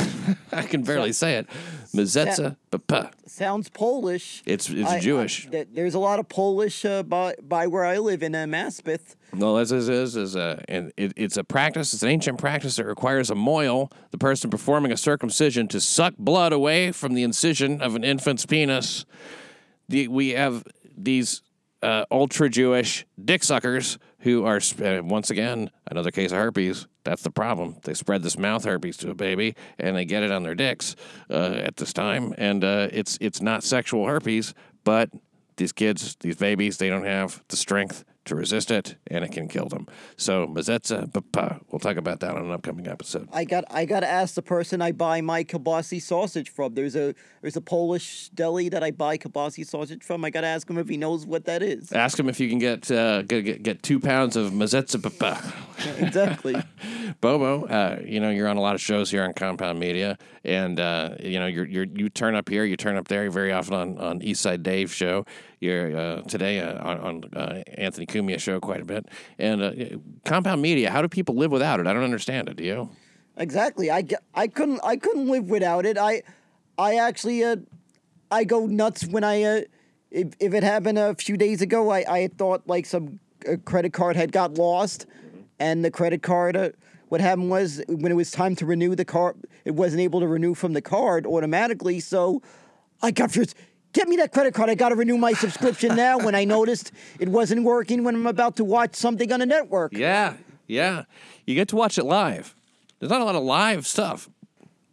[0.52, 1.46] I can barely say it.
[1.94, 3.10] Mazetza Papa.
[3.26, 4.42] Sounds Polish.
[4.46, 5.46] It's it's I- I- Jewish.
[5.50, 9.16] th- there's a lot of Polish uh, by by where I live in uh, Maspeth.
[9.36, 11.92] Well, as is is is a and it, it's a practice.
[11.92, 16.14] It's an ancient practice that requires a mohel, the person performing a circumcision, to suck
[16.18, 19.04] blood away from the incision of an infant's penis.
[19.88, 20.64] The, we have
[20.96, 21.42] these
[21.82, 26.86] uh, ultra Jewish dick suckers who are uh, once again another case of herpes.
[27.04, 27.76] That's the problem.
[27.84, 30.96] They spread this mouth herpes to a baby, and they get it on their dicks
[31.30, 34.54] uh, at this time, and uh, it's it's not sexual herpes,
[34.84, 35.10] but
[35.56, 39.46] these kids, these babies, they don't have the strength to resist it, and it can
[39.48, 39.86] kill them.
[40.16, 41.60] So Mazetza Papa.
[41.70, 43.28] We'll talk about that on an upcoming episode.
[43.32, 46.74] I got I got to ask the person I buy my kielbasi sausage from.
[46.74, 50.24] There's a there's a Polish deli that I buy kielbasi sausage from.
[50.24, 51.92] I got to ask him if he knows what that is.
[51.92, 55.52] Ask him if you can get uh, get, get get two pounds of Mazetza Papa.
[55.98, 56.54] exactly.
[57.20, 60.78] Bobo, uh, you know you're on a lot of shows here on Compound Media, and
[60.78, 63.22] uh, you know you're, you're you turn up here, you turn up there.
[63.22, 65.24] You're very often on on East Side Dave show.
[65.60, 69.06] You're uh, today uh, on, on uh, Anthony Cumia show quite a bit.
[69.38, 69.72] And uh,
[70.24, 71.86] Compound Media, how do people live without it?
[71.86, 72.56] I don't understand it.
[72.56, 72.90] Do you?
[73.36, 73.90] Exactly.
[73.90, 74.04] I,
[74.34, 75.98] I couldn't I couldn't live without it.
[75.98, 76.22] I
[76.78, 77.56] I actually uh
[78.30, 79.60] I go nuts when I uh
[80.10, 83.20] if, if it happened a few days ago I I thought like some
[83.64, 85.06] credit card had got lost
[85.60, 86.70] and the credit card uh,
[87.08, 90.26] what happened was when it was time to renew the card it wasn't able to
[90.26, 92.42] renew from the card automatically so
[93.02, 93.54] I got first
[93.92, 94.70] Get me that credit card.
[94.70, 98.26] I got to renew my subscription now when I noticed it wasn't working when I'm
[98.26, 99.92] about to watch something on a network.
[99.92, 100.34] Yeah,
[100.68, 101.04] yeah.
[101.44, 102.54] You get to watch it live.
[102.98, 104.28] There's not a lot of live stuff.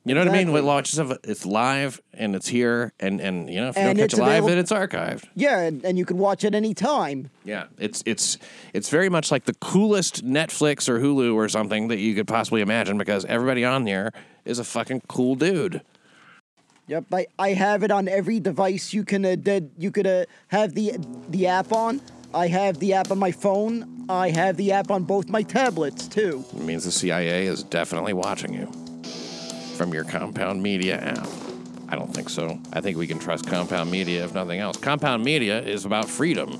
[0.08, 0.42] You know what I mean?
[0.42, 0.54] Exactly.
[0.54, 3.98] With watch stuff, it's live and it's here, and and you know if you And
[3.98, 5.24] don't catch it live, available- then it's archived.
[5.36, 7.30] Yeah, and, and you can watch it any time.
[7.44, 8.38] Yeah, it's it's
[8.74, 12.62] it's very much like the coolest Netflix or Hulu or something that you could possibly
[12.62, 14.12] imagine because everybody on there
[14.46, 15.82] is a fucking cool dude.
[16.88, 20.26] Yep, I, I have it on every device you can uh, that you could uh,
[20.48, 20.94] have the
[21.30, 22.00] the app on.
[22.34, 24.06] I have the app on my phone.
[24.10, 26.46] I have the app on both my tablets too.
[26.54, 28.72] It means the CIA is definitely watching you
[29.78, 31.28] from your Compound Media app.
[31.88, 32.60] I don't think so.
[32.74, 34.76] I think we can trust Compound Media if nothing else.
[34.76, 36.60] Compound Media is about freedom,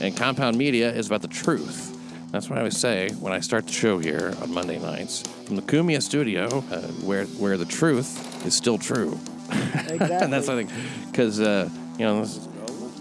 [0.00, 1.96] and Compound Media is about the truth.
[2.30, 5.56] That's what I always say when I start the show here on Monday nights from
[5.56, 9.18] the Cumia studio, uh, where where the truth is still true.
[9.88, 10.16] Exactly.
[10.16, 10.70] and that's I think
[11.10, 12.24] because uh, you know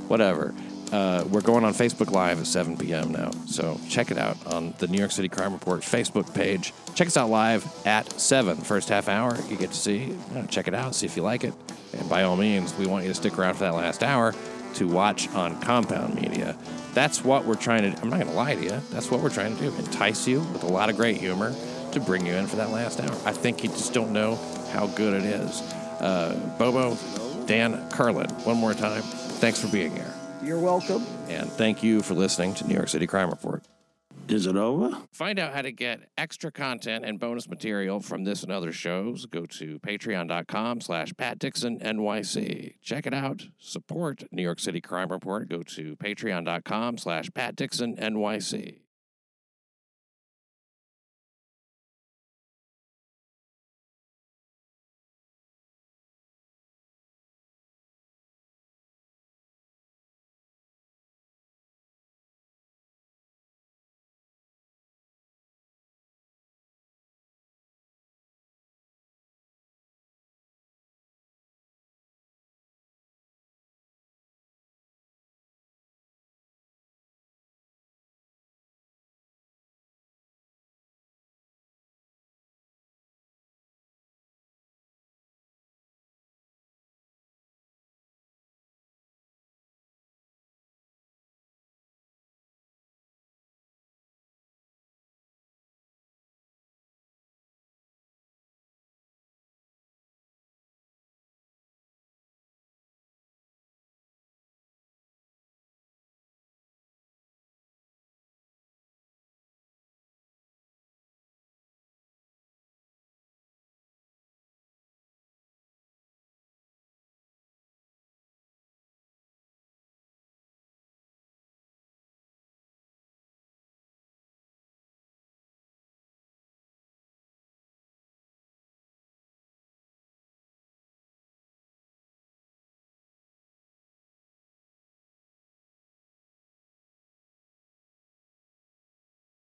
[0.07, 0.55] whatever.
[0.91, 3.11] Uh, we're going on Facebook Live at 7 p.m.
[3.11, 6.73] now, so check it out on the New York City Crime Report Facebook page.
[6.95, 9.37] Check us out live at 7, first half hour.
[9.49, 11.53] You get to see, you know, check it out, see if you like it,
[11.91, 14.33] and by all means, we want you to stick around for that last hour
[14.75, 16.55] to watch on Compound Media.
[16.93, 18.01] That's what we're trying to.
[18.01, 18.81] I'm not going to lie to you.
[18.91, 21.53] That's what we're trying to do: entice you with a lot of great humor
[21.91, 23.15] to bring you in for that last hour.
[23.25, 24.35] I think you just don't know
[24.71, 25.61] how good it is.
[25.99, 26.97] Uh, Bobo,
[27.45, 29.01] Dan, Carlin, one more time.
[29.01, 30.16] Thanks for being here.
[30.43, 31.05] You're welcome.
[31.27, 33.63] And thank you for listening to New York City Crime Report.
[34.27, 34.97] Is it over?
[35.13, 39.25] Find out how to get extra content and bonus material from this and other shows.
[39.25, 42.75] Go to patreon.com slash Pat Dixon NYC.
[42.81, 43.47] Check it out.
[43.57, 45.47] Support New York City Crime Report.
[45.47, 48.79] Go to patreon.com slash Pat Dixon NYC.